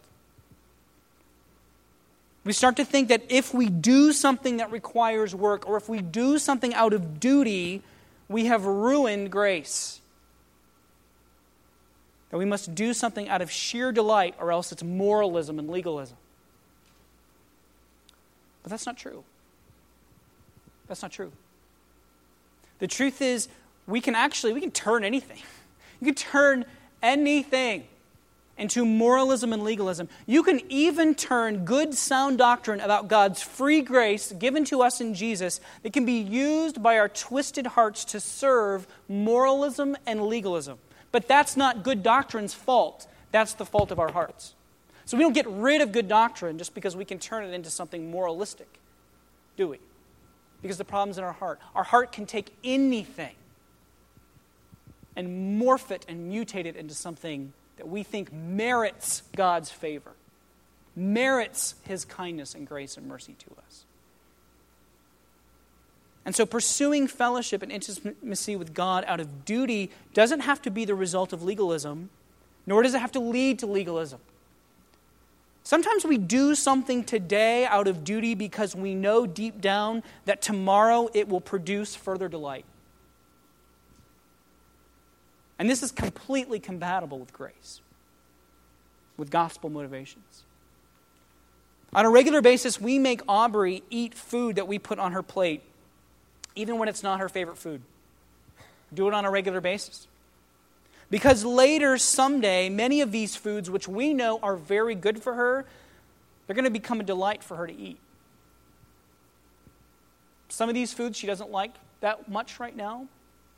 We 2.45 2.53
start 2.53 2.77
to 2.77 2.85
think 2.85 3.09
that 3.09 3.23
if 3.29 3.53
we 3.53 3.69
do 3.69 4.13
something 4.13 4.59
that 4.59 4.71
requires 4.71 5.35
work 5.35 5.69
or 5.69 5.77
if 5.77 5.89
we 5.89 6.01
do 6.01 6.39
something 6.39 6.73
out 6.75 6.93
of 6.93 7.19
duty, 7.19 7.83
we 8.29 8.47
have 8.47 8.65
ruined 8.65 9.31
grace. 9.31 10.01
That 12.31 12.39
we 12.39 12.45
must 12.45 12.75
do 12.75 12.93
something 12.93 13.29
out 13.29 13.41
of 13.41 13.51
sheer 13.51 13.91
delight, 13.91 14.35
or 14.39 14.53
else 14.53 14.71
it's 14.71 14.83
moralism 14.83 15.59
and 15.59 15.71
legalism. 15.71 16.17
But 18.63 18.71
that's 18.71 18.85
not 18.85 18.99
true. 18.99 19.25
That's 20.87 21.01
not 21.01 21.11
true. 21.11 21.33
The 22.81 22.87
truth 22.87 23.23
is, 23.23 23.49
we 23.87 24.01
can 24.01 24.15
actually 24.15 24.53
we 24.53 24.61
can 24.61 24.71
turn 24.71 25.05
anything. 25.05 25.39
You 26.01 26.05
can 26.05 26.15
turn 26.15 26.65
anything 27.03 27.89
into 28.59 28.85
moralism 28.85 29.53
and 29.53 29.63
legalism. 29.63 30.09
You 30.27 30.43
can 30.43 30.61
even 30.69 31.15
turn 31.15 31.65
good, 31.65 31.95
sound 31.95 32.39
doctrine 32.39 32.81
about 32.81 33.09
God's 33.09 33.41
free 33.41 33.81
grace 33.81 34.33
given 34.33 34.65
to 34.67 34.83
us 34.83 35.01
in 35.01 35.15
Jesus 35.15 35.61
that 35.83 35.93
can 35.93 36.05
be 36.05 36.21
used 36.21 36.83
by 36.83 36.99
our 36.99 37.09
twisted 37.09 37.69
hearts 37.69 38.05
to 38.07 38.21
serve 38.21 38.87
moralism 39.09 39.97
and 40.07 40.27
legalism. 40.27 40.79
But 41.13 41.29
that's 41.29 41.57
not 41.57 41.83
good 41.85 42.03
doctrine's 42.03 42.53
fault. 42.53 43.07
That's 43.31 43.55
the 43.55 43.65
fault 43.65 43.91
of 43.91 43.99
our 43.99 44.13
hearts. 44.13 44.55
So 45.05 45.17
we 45.17 45.23
don't 45.23 45.33
get 45.33 45.47
rid 45.47 45.81
of 45.81 45.93
good 45.93 46.09
doctrine 46.09 46.59
just 46.59 46.75
because 46.75 46.95
we 46.95 47.05
can 47.05 47.19
turn 47.19 47.45
it 47.45 47.55
into 47.55 47.71
something 47.71 48.11
moralistic, 48.11 48.69
do 49.57 49.69
we? 49.69 49.79
Because 50.61 50.77
the 50.77 50.85
problem's 50.85 51.17
in 51.17 51.25
our 51.25 51.33
heart. 51.33 51.61
Our 51.75 51.85
heart 51.85 52.13
can 52.13 52.27
take 52.27 52.53
anything 52.63 53.35
and 55.17 55.61
morph 55.61 55.91
it 55.91 56.05
and 56.09 56.31
mutate 56.31 56.67
it 56.67 56.77
into 56.77 56.95
something 56.95 57.53
that 57.79 57.89
we 57.89 58.03
think 58.03 58.33
merits 58.33 59.23
God's 59.35 59.71
favor, 59.71 60.13
merits 60.95 61.75
His 61.83 62.05
kindness 62.05 62.55
and 62.55 62.67
grace 62.67 62.97
and 62.97 63.09
mercy 63.09 63.35
to 63.39 63.51
us. 63.67 63.85
And 66.27 66.37
so, 66.37 66.45
pursuing 66.45 67.07
fellowship 67.07 67.63
and 67.63 67.73
intimacy 67.73 68.55
with 68.55 68.75
God 68.75 69.05
out 69.07 69.19
of 69.19 69.47
duty 69.47 69.91
doesn't 70.13 70.41
have 70.41 70.61
to 70.63 70.71
be 70.71 70.85
the 70.85 70.95
result 70.95 71.33
of 71.33 71.43
legalism, 71.43 72.11
nor 72.67 72.83
does 72.83 72.95
it 72.95 73.01
have 73.01 73.13
to 73.13 73.21
lead 73.21 73.59
to 73.61 73.67
legalism. 73.67 74.21
Sometimes 75.63 76.05
we 76.05 76.19
do 76.19 76.55
something 76.55 77.05
today 77.05 77.67
out 77.67 77.89
of 77.89 78.05
duty 78.05 78.35
because 78.35 78.75
we 78.75 78.95
know 78.95 79.27
deep 79.27 79.61
down 79.61 80.03
that 80.25 80.43
tomorrow 80.43 81.09
it 81.15 81.29
will 81.29 81.41
produce 81.41 81.95
further 81.95 82.29
delight. 82.29 82.65
And 85.59 85.69
this 85.69 85.83
is 85.83 85.91
completely 85.91 86.61
compatible 86.61 87.19
with 87.19 87.33
grace, 87.33 87.81
with 89.17 89.31
gospel 89.31 89.71
motivations. 89.71 90.45
On 91.93 92.05
a 92.05 92.11
regular 92.11 92.43
basis, 92.43 92.81
we 92.81 92.99
make 92.99 93.23
Aubrey 93.27 93.83
eat 93.91 94.15
food 94.15 94.57
that 94.57 94.69
we 94.69 94.79
put 94.79 94.99
on 94.99 95.13
her 95.13 95.23
plate, 95.23 95.63
even 96.55 96.79
when 96.79 96.89
it's 96.89 97.03
not 97.03 97.21
her 97.21 97.29
favorite 97.29 97.57
food. 97.57 97.83
Do 98.93 99.09
it 99.09 99.15
on 99.15 99.25
a 99.25 99.31
regular 99.31 99.61
basis. 99.61 100.07
Because 101.11 101.45
later, 101.45 101.97
someday, 101.97 102.69
many 102.69 103.01
of 103.01 103.11
these 103.11 103.35
foods, 103.35 103.71
which 103.71 103.89
we 103.89 104.13
know 104.13 104.39
are 104.43 104.57
very 104.57 104.95
good 104.95 105.23
for 105.23 105.35
her, 105.35 105.65
they're 106.47 106.55
going 106.55 106.65
to 106.65 106.71
become 106.71 107.01
a 107.01 107.05
delight 107.05 107.43
for 107.43 107.57
her 107.57 107.67
to 107.67 107.75
eat. 107.75 107.99
Some 110.51 110.69
of 110.69 110.75
these 110.75 110.93
foods 110.93 111.17
she 111.17 111.27
doesn't 111.27 111.51
like 111.51 111.73
that 112.01 112.31
much 112.31 112.61
right 112.61 112.77
now, 112.77 113.07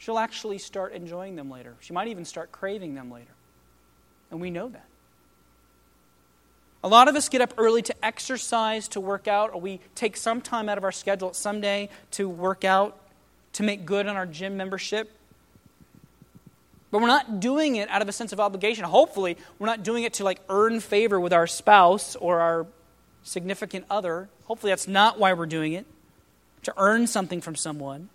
she'll 0.00 0.18
actually 0.18 0.58
start 0.58 0.94
enjoying 0.94 1.36
them 1.36 1.50
later. 1.50 1.76
She 1.80 1.92
might 1.92 2.08
even 2.08 2.24
start 2.24 2.50
craving 2.50 2.94
them 2.94 3.12
later. 3.12 3.30
And 4.30 4.40
we 4.40 4.50
know 4.50 4.68
that. 4.68 4.86
A 6.82 6.88
lot 6.88 7.08
of 7.08 7.14
us 7.14 7.28
get 7.28 7.42
up 7.42 7.52
early 7.58 7.82
to 7.82 8.04
exercise, 8.04 8.88
to 8.88 9.00
work 9.00 9.28
out, 9.28 9.52
or 9.52 9.60
we 9.60 9.80
take 9.94 10.16
some 10.16 10.40
time 10.40 10.70
out 10.70 10.78
of 10.78 10.84
our 10.84 10.92
schedule 10.92 11.34
someday 11.34 11.90
to 12.12 12.26
work 12.26 12.64
out, 12.64 12.98
to 13.52 13.62
make 13.62 13.84
good 13.84 14.06
on 14.06 14.16
our 14.16 14.24
gym 14.24 14.56
membership. 14.56 15.12
But 16.90 17.02
we're 17.02 17.08
not 17.08 17.38
doing 17.38 17.76
it 17.76 17.90
out 17.90 18.00
of 18.00 18.08
a 18.08 18.12
sense 18.12 18.32
of 18.32 18.40
obligation. 18.40 18.84
Hopefully, 18.84 19.36
we're 19.58 19.66
not 19.66 19.82
doing 19.82 20.04
it 20.04 20.14
to 20.14 20.24
like 20.24 20.40
earn 20.48 20.80
favor 20.80 21.20
with 21.20 21.34
our 21.34 21.46
spouse 21.46 22.16
or 22.16 22.40
our 22.40 22.66
significant 23.22 23.84
other. 23.90 24.30
Hopefully, 24.44 24.72
that's 24.72 24.88
not 24.88 25.18
why 25.18 25.34
we're 25.34 25.44
doing 25.44 25.74
it, 25.74 25.84
to 26.62 26.72
earn 26.78 27.06
something 27.06 27.42
from 27.42 27.54
someone. 27.54 28.08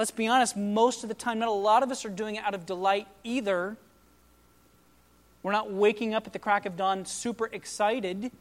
Let's 0.00 0.10
be 0.10 0.28
honest, 0.28 0.56
most 0.56 1.02
of 1.02 1.10
the 1.10 1.14
time, 1.14 1.40
not 1.40 1.48
a 1.48 1.52
lot 1.52 1.82
of 1.82 1.90
us 1.90 2.06
are 2.06 2.08
doing 2.08 2.36
it 2.36 2.44
out 2.44 2.54
of 2.54 2.64
delight 2.64 3.06
either. 3.22 3.76
We're 5.42 5.52
not 5.52 5.70
waking 5.70 6.14
up 6.14 6.26
at 6.26 6.32
the 6.32 6.38
crack 6.38 6.64
of 6.64 6.74
dawn 6.74 7.04
super 7.04 7.50
excited 7.52 8.32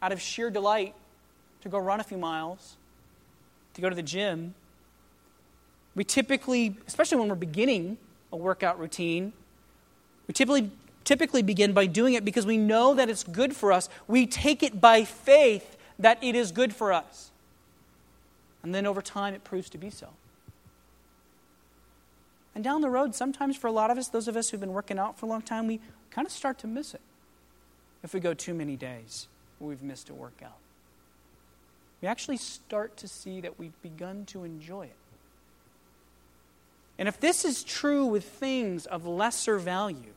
out 0.00 0.12
of 0.12 0.20
sheer 0.22 0.48
delight 0.48 0.94
to 1.60 1.68
go 1.68 1.76
run 1.76 2.00
a 2.00 2.04
few 2.04 2.16
miles, 2.16 2.78
to 3.74 3.82
go 3.82 3.90
to 3.90 3.94
the 3.94 4.02
gym. 4.02 4.54
We 5.94 6.04
typically, 6.04 6.74
especially 6.86 7.18
when 7.18 7.28
we're 7.28 7.34
beginning 7.34 7.98
a 8.32 8.38
workout 8.38 8.80
routine, 8.80 9.34
we 10.26 10.32
typically, 10.32 10.70
typically 11.04 11.42
begin 11.42 11.74
by 11.74 11.84
doing 11.84 12.14
it 12.14 12.24
because 12.24 12.46
we 12.46 12.56
know 12.56 12.94
that 12.94 13.10
it's 13.10 13.24
good 13.24 13.54
for 13.54 13.72
us. 13.72 13.90
We 14.08 14.26
take 14.26 14.62
it 14.62 14.80
by 14.80 15.04
faith 15.04 15.76
that 15.98 16.16
it 16.24 16.34
is 16.34 16.50
good 16.50 16.74
for 16.74 16.94
us. 16.94 17.30
And 18.62 18.74
then 18.74 18.86
over 18.86 19.02
time, 19.02 19.34
it 19.34 19.44
proves 19.44 19.68
to 19.68 19.76
be 19.76 19.90
so. 19.90 20.08
And 22.54 22.62
down 22.62 22.80
the 22.80 22.90
road, 22.90 23.14
sometimes 23.14 23.56
for 23.56 23.66
a 23.66 23.72
lot 23.72 23.90
of 23.90 23.98
us, 23.98 24.08
those 24.08 24.28
of 24.28 24.36
us 24.36 24.50
who've 24.50 24.60
been 24.60 24.72
working 24.72 24.98
out 24.98 25.18
for 25.18 25.26
a 25.26 25.28
long 25.28 25.42
time, 25.42 25.66
we 25.66 25.80
kind 26.10 26.26
of 26.26 26.32
start 26.32 26.58
to 26.58 26.66
miss 26.66 26.94
it 26.94 27.00
if 28.02 28.14
we 28.14 28.20
go 28.20 28.34
too 28.34 28.54
many 28.54 28.76
days 28.76 29.28
we've 29.64 29.82
missed 29.82 30.10
a 30.10 30.14
workout. 30.14 30.58
We 32.00 32.08
actually 32.08 32.36
start 32.36 32.96
to 32.98 33.08
see 33.08 33.40
that 33.40 33.58
we've 33.58 33.80
begun 33.82 34.26
to 34.26 34.44
enjoy 34.44 34.82
it. 34.82 34.96
And 36.98 37.08
if 37.08 37.18
this 37.18 37.44
is 37.44 37.64
true 37.64 38.04
with 38.04 38.24
things 38.24 38.86
of 38.86 39.06
lesser 39.06 39.58
value, 39.58 40.12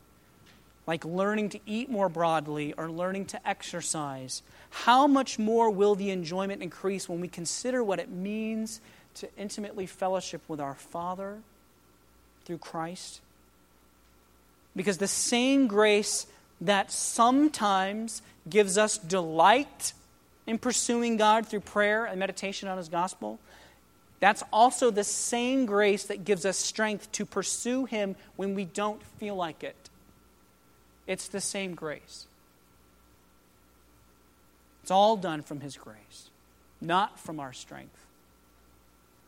like 0.86 1.04
learning 1.04 1.50
to 1.50 1.60
eat 1.66 1.90
more 1.90 2.08
broadly 2.08 2.72
or 2.74 2.90
learning 2.90 3.26
to 3.26 3.48
exercise, 3.48 4.42
how 4.70 5.06
much 5.06 5.38
more 5.38 5.70
will 5.70 5.94
the 5.94 6.10
enjoyment 6.10 6.62
increase 6.62 7.08
when 7.08 7.20
we 7.20 7.28
consider 7.28 7.82
what 7.82 7.98
it 7.98 8.10
means 8.10 8.80
to 9.14 9.28
intimately 9.36 9.86
fellowship 9.86 10.42
with 10.46 10.60
our 10.60 10.74
Father 10.74 11.38
through 12.48 12.58
Christ. 12.58 13.20
Because 14.74 14.96
the 14.96 15.06
same 15.06 15.66
grace 15.66 16.26
that 16.62 16.90
sometimes 16.90 18.22
gives 18.48 18.78
us 18.78 18.96
delight 18.96 19.92
in 20.46 20.56
pursuing 20.56 21.18
God 21.18 21.46
through 21.46 21.60
prayer 21.60 22.06
and 22.06 22.18
meditation 22.18 22.66
on 22.66 22.78
His 22.78 22.88
gospel, 22.88 23.38
that's 24.18 24.42
also 24.50 24.90
the 24.90 25.04
same 25.04 25.66
grace 25.66 26.04
that 26.04 26.24
gives 26.24 26.46
us 26.46 26.56
strength 26.56 27.12
to 27.12 27.26
pursue 27.26 27.84
Him 27.84 28.16
when 28.36 28.54
we 28.54 28.64
don't 28.64 29.02
feel 29.18 29.36
like 29.36 29.62
it. 29.62 29.76
It's 31.06 31.28
the 31.28 31.42
same 31.42 31.74
grace. 31.74 32.26
It's 34.82 34.90
all 34.90 35.18
done 35.18 35.42
from 35.42 35.60
His 35.60 35.76
grace, 35.76 36.30
not 36.80 37.20
from 37.20 37.40
our 37.40 37.52
strength, 37.52 38.06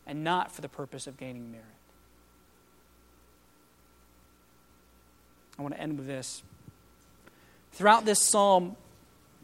and 0.06 0.24
not 0.24 0.50
for 0.50 0.62
the 0.62 0.70
purpose 0.70 1.06
of 1.06 1.18
gaining 1.18 1.52
merit. 1.52 1.66
I 5.60 5.62
want 5.62 5.74
to 5.74 5.80
end 5.82 5.98
with 5.98 6.06
this. 6.06 6.42
Throughout 7.72 8.06
this 8.06 8.18
psalm, 8.18 8.76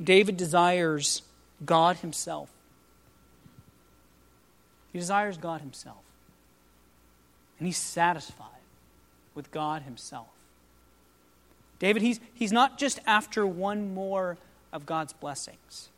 David 0.02 0.38
desires 0.38 1.20
God 1.64 1.96
Himself. 1.98 2.48
He 4.94 4.98
desires 4.98 5.36
God 5.36 5.60
Himself. 5.60 5.98
And 7.58 7.66
he's 7.66 7.76
satisfied 7.76 8.46
with 9.34 9.50
God 9.50 9.82
Himself. 9.82 10.28
David, 11.78 12.00
he's, 12.00 12.18
he's 12.32 12.52
not 12.52 12.78
just 12.78 12.98
after 13.06 13.46
one 13.46 13.92
more 13.92 14.38
of 14.72 14.86
God's 14.86 15.12
blessings. 15.12 15.90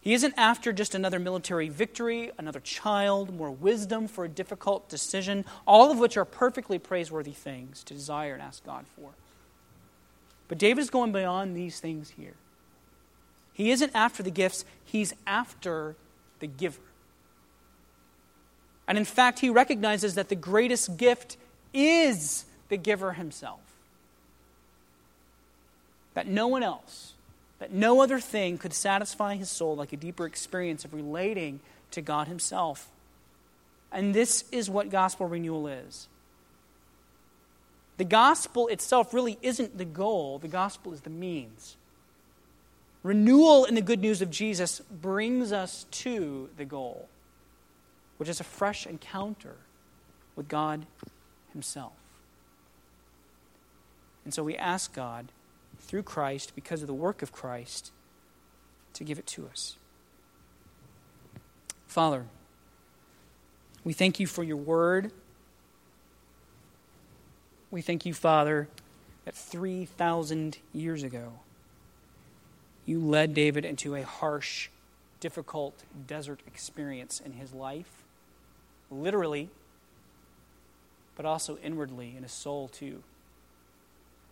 He 0.00 0.14
isn't 0.14 0.34
after 0.36 0.72
just 0.72 0.94
another 0.94 1.18
military 1.18 1.68
victory, 1.68 2.30
another 2.38 2.60
child, 2.60 3.34
more 3.34 3.50
wisdom 3.50 4.06
for 4.06 4.24
a 4.24 4.28
difficult 4.28 4.88
decision, 4.88 5.44
all 5.66 5.90
of 5.90 5.98
which 5.98 6.16
are 6.16 6.24
perfectly 6.24 6.78
praiseworthy 6.78 7.32
things 7.32 7.82
to 7.82 7.94
desire 7.94 8.34
and 8.34 8.42
ask 8.42 8.64
God 8.64 8.84
for. 8.94 9.10
But 10.48 10.58
David 10.58 10.80
is 10.80 10.90
going 10.90 11.12
beyond 11.12 11.56
these 11.56 11.78
things 11.78 12.10
here. 12.10 12.34
He 13.52 13.70
isn't 13.70 13.92
after 13.94 14.22
the 14.22 14.30
gifts, 14.30 14.64
he's 14.84 15.12
after 15.26 15.96
the 16.40 16.46
giver. 16.46 16.80
And 18.86 18.96
in 18.96 19.04
fact, 19.04 19.40
he 19.40 19.50
recognizes 19.50 20.14
that 20.14 20.30
the 20.30 20.34
greatest 20.34 20.96
gift 20.96 21.36
is 21.74 22.46
the 22.68 22.78
giver 22.78 23.12
himself. 23.12 23.60
That 26.14 26.26
no 26.26 26.48
one 26.48 26.62
else, 26.62 27.12
that 27.58 27.72
no 27.72 28.00
other 28.00 28.18
thing 28.18 28.56
could 28.56 28.72
satisfy 28.72 29.36
his 29.36 29.50
soul 29.50 29.76
like 29.76 29.92
a 29.92 29.96
deeper 29.96 30.24
experience 30.24 30.84
of 30.84 30.94
relating 30.94 31.60
to 31.90 32.00
God 32.00 32.28
himself. 32.28 32.88
And 33.92 34.14
this 34.14 34.44
is 34.50 34.70
what 34.70 34.90
gospel 34.90 35.26
renewal 35.26 35.66
is. 35.66 36.08
The 37.98 38.04
gospel 38.04 38.68
itself 38.68 39.12
really 39.12 39.38
isn't 39.42 39.76
the 39.76 39.84
goal, 39.84 40.38
the 40.38 40.48
gospel 40.48 40.92
is 40.92 41.02
the 41.02 41.10
means. 41.10 41.76
Renewal 43.02 43.64
in 43.64 43.74
the 43.74 43.82
good 43.82 44.00
news 44.00 44.22
of 44.22 44.30
Jesus 44.30 44.80
brings 44.90 45.52
us 45.52 45.86
to 45.90 46.48
the 46.56 46.64
goal, 46.64 47.08
which 48.16 48.28
is 48.28 48.40
a 48.40 48.44
fresh 48.44 48.86
encounter 48.86 49.56
with 50.36 50.48
God 50.48 50.86
Himself. 51.52 51.92
And 54.24 54.32
so 54.32 54.42
we 54.42 54.56
ask 54.56 54.94
God, 54.94 55.32
through 55.80 56.02
Christ, 56.02 56.52
because 56.54 56.82
of 56.82 56.86
the 56.86 56.94
work 56.94 57.22
of 57.22 57.32
Christ, 57.32 57.92
to 58.94 59.04
give 59.04 59.18
it 59.18 59.26
to 59.28 59.46
us. 59.46 59.76
Father, 61.86 62.26
We 63.84 63.94
thank 63.94 64.20
you 64.20 64.26
for 64.26 64.44
your 64.44 64.58
word. 64.58 65.12
We 67.70 67.82
thank 67.82 68.06
you, 68.06 68.14
Father, 68.14 68.68
that 69.26 69.34
3,000 69.34 70.58
years 70.72 71.02
ago, 71.02 71.32
you 72.86 72.98
led 72.98 73.34
David 73.34 73.66
into 73.66 73.94
a 73.94 74.02
harsh, 74.02 74.70
difficult 75.20 75.74
desert 76.06 76.40
experience 76.46 77.20
in 77.20 77.32
his 77.32 77.52
life, 77.52 78.04
literally, 78.90 79.50
but 81.14 81.26
also 81.26 81.58
inwardly 81.58 82.14
in 82.16 82.22
his 82.22 82.32
soul, 82.32 82.68
too. 82.68 83.02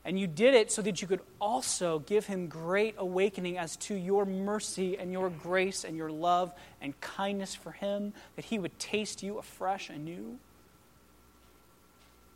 And 0.02 0.18
you 0.18 0.26
did 0.28 0.54
it 0.54 0.72
so 0.72 0.80
that 0.82 1.02
you 1.02 1.08
could 1.08 1.20
also 1.40 1.98
give 1.98 2.26
him 2.26 2.46
great 2.46 2.94
awakening 2.96 3.58
as 3.58 3.76
to 3.76 3.94
your 3.94 4.24
mercy 4.24 4.96
and 4.96 5.12
your 5.12 5.28
grace 5.28 5.84
and 5.84 5.96
your 5.96 6.10
love 6.10 6.52
and 6.80 6.98
kindness 7.02 7.54
for 7.54 7.72
him, 7.72 8.14
that 8.36 8.46
he 8.46 8.58
would 8.58 8.78
taste 8.78 9.22
you 9.22 9.36
afresh 9.36 9.90
anew. 9.90 10.38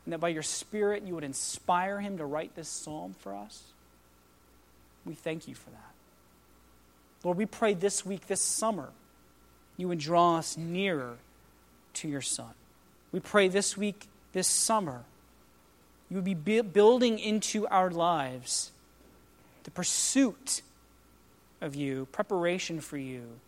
And 0.05 0.12
that 0.12 0.18
by 0.18 0.28
your 0.28 0.42
Spirit 0.42 1.03
you 1.05 1.14
would 1.14 1.24
inspire 1.24 2.01
him 2.01 2.18
to 2.18 2.24
write 2.24 2.55
this 2.55 2.68
psalm 2.68 3.14
for 3.20 3.34
us. 3.34 3.62
We 5.05 5.14
thank 5.14 5.48
you 5.48 5.55
for 5.55 5.70
that. 5.70 5.92
Lord, 7.22 7.36
we 7.36 7.46
pray 7.46 7.74
this 7.74 8.05
week, 8.05 8.26
this 8.26 8.40
summer, 8.40 8.90
you 9.76 9.88
would 9.88 9.98
draw 9.98 10.36
us 10.36 10.57
nearer 10.57 11.16
to 11.94 12.09
your 12.09 12.22
Son. 12.22 12.53
We 13.12 13.20
pray 13.20 13.48
this 13.48 13.76
week, 13.76 14.07
this 14.32 14.48
summer, 14.48 15.05
you 16.09 16.16
would 16.16 16.44
be 16.44 16.61
building 16.62 17.18
into 17.18 17.66
our 17.68 17.90
lives 17.90 18.72
the 19.64 19.70
pursuit 19.70 20.62
of 21.61 21.74
you, 21.74 22.07
preparation 22.12 22.80
for 22.80 22.96
you 22.96 23.40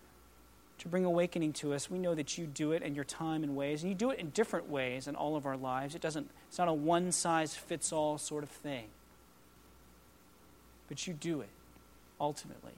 to 0.83 0.89
bring 0.89 1.05
awakening 1.05 1.53
to 1.53 1.75
us. 1.75 1.89
We 1.89 2.01
know 2.01 2.13
that 2.17 2.37
you 2.37 2.45
do 2.45 2.73
it 2.73 2.83
in 2.83 2.97
your 2.97 3.05
time 3.05 3.45
and 3.45 3.55
ways, 3.55 3.83
and 3.83 3.91
you 3.91 3.95
do 3.95 4.11
it 4.11 4.19
in 4.19 4.31
different 4.31 4.69
ways 4.69 5.07
in 5.07 5.15
all 5.15 5.37
of 5.37 5.47
our 5.47 5.57
lives. 5.57 5.95
It 5.95 6.03
doesn't, 6.03 6.29
it's 6.49 6.59
not 6.59 6.67
a 6.67 6.73
one 6.73 7.13
size 7.13 7.55
fits 7.55 7.93
all 7.93 8.19
sort 8.19 8.43
of 8.43 8.51
thing. 8.51 8.87
But 10.89 11.07
you 11.07 11.15
do 11.15 11.41
it 11.41 11.51
ultimately. 12.21 12.73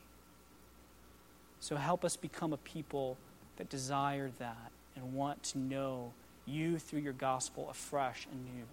So 1.60 1.76
help 1.76 2.04
us 2.04 2.14
become 2.14 2.52
a 2.52 2.58
people 2.58 3.16
that 3.56 3.70
desire 3.70 4.30
that 4.38 4.70
and 4.94 5.14
want 5.14 5.42
to 5.44 5.58
know 5.58 6.12
you 6.44 6.78
through 6.78 7.00
your 7.00 7.14
gospel 7.14 7.70
afresh 7.70 8.26
and 8.30 8.44
new. 8.54 8.64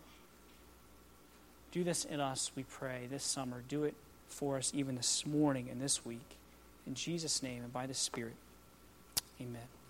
Do 1.71 1.85
this 1.85 2.03
in 2.03 2.19
us, 2.19 2.51
we 2.53 2.63
pray, 2.63 3.07
this 3.09 3.23
summer. 3.23 3.63
Do 3.69 3.85
it 3.85 3.93
for 4.27 4.57
us 4.57 4.73
even 4.75 4.95
this 4.95 5.25
morning 5.25 5.69
and 5.71 5.81
this 5.81 6.05
week. 6.05 6.35
In 6.85 6.95
Jesus' 6.95 7.41
name 7.41 7.63
and 7.63 7.71
by 7.71 7.87
the 7.87 7.93
Spirit. 7.93 8.35
Amen. 9.41 9.80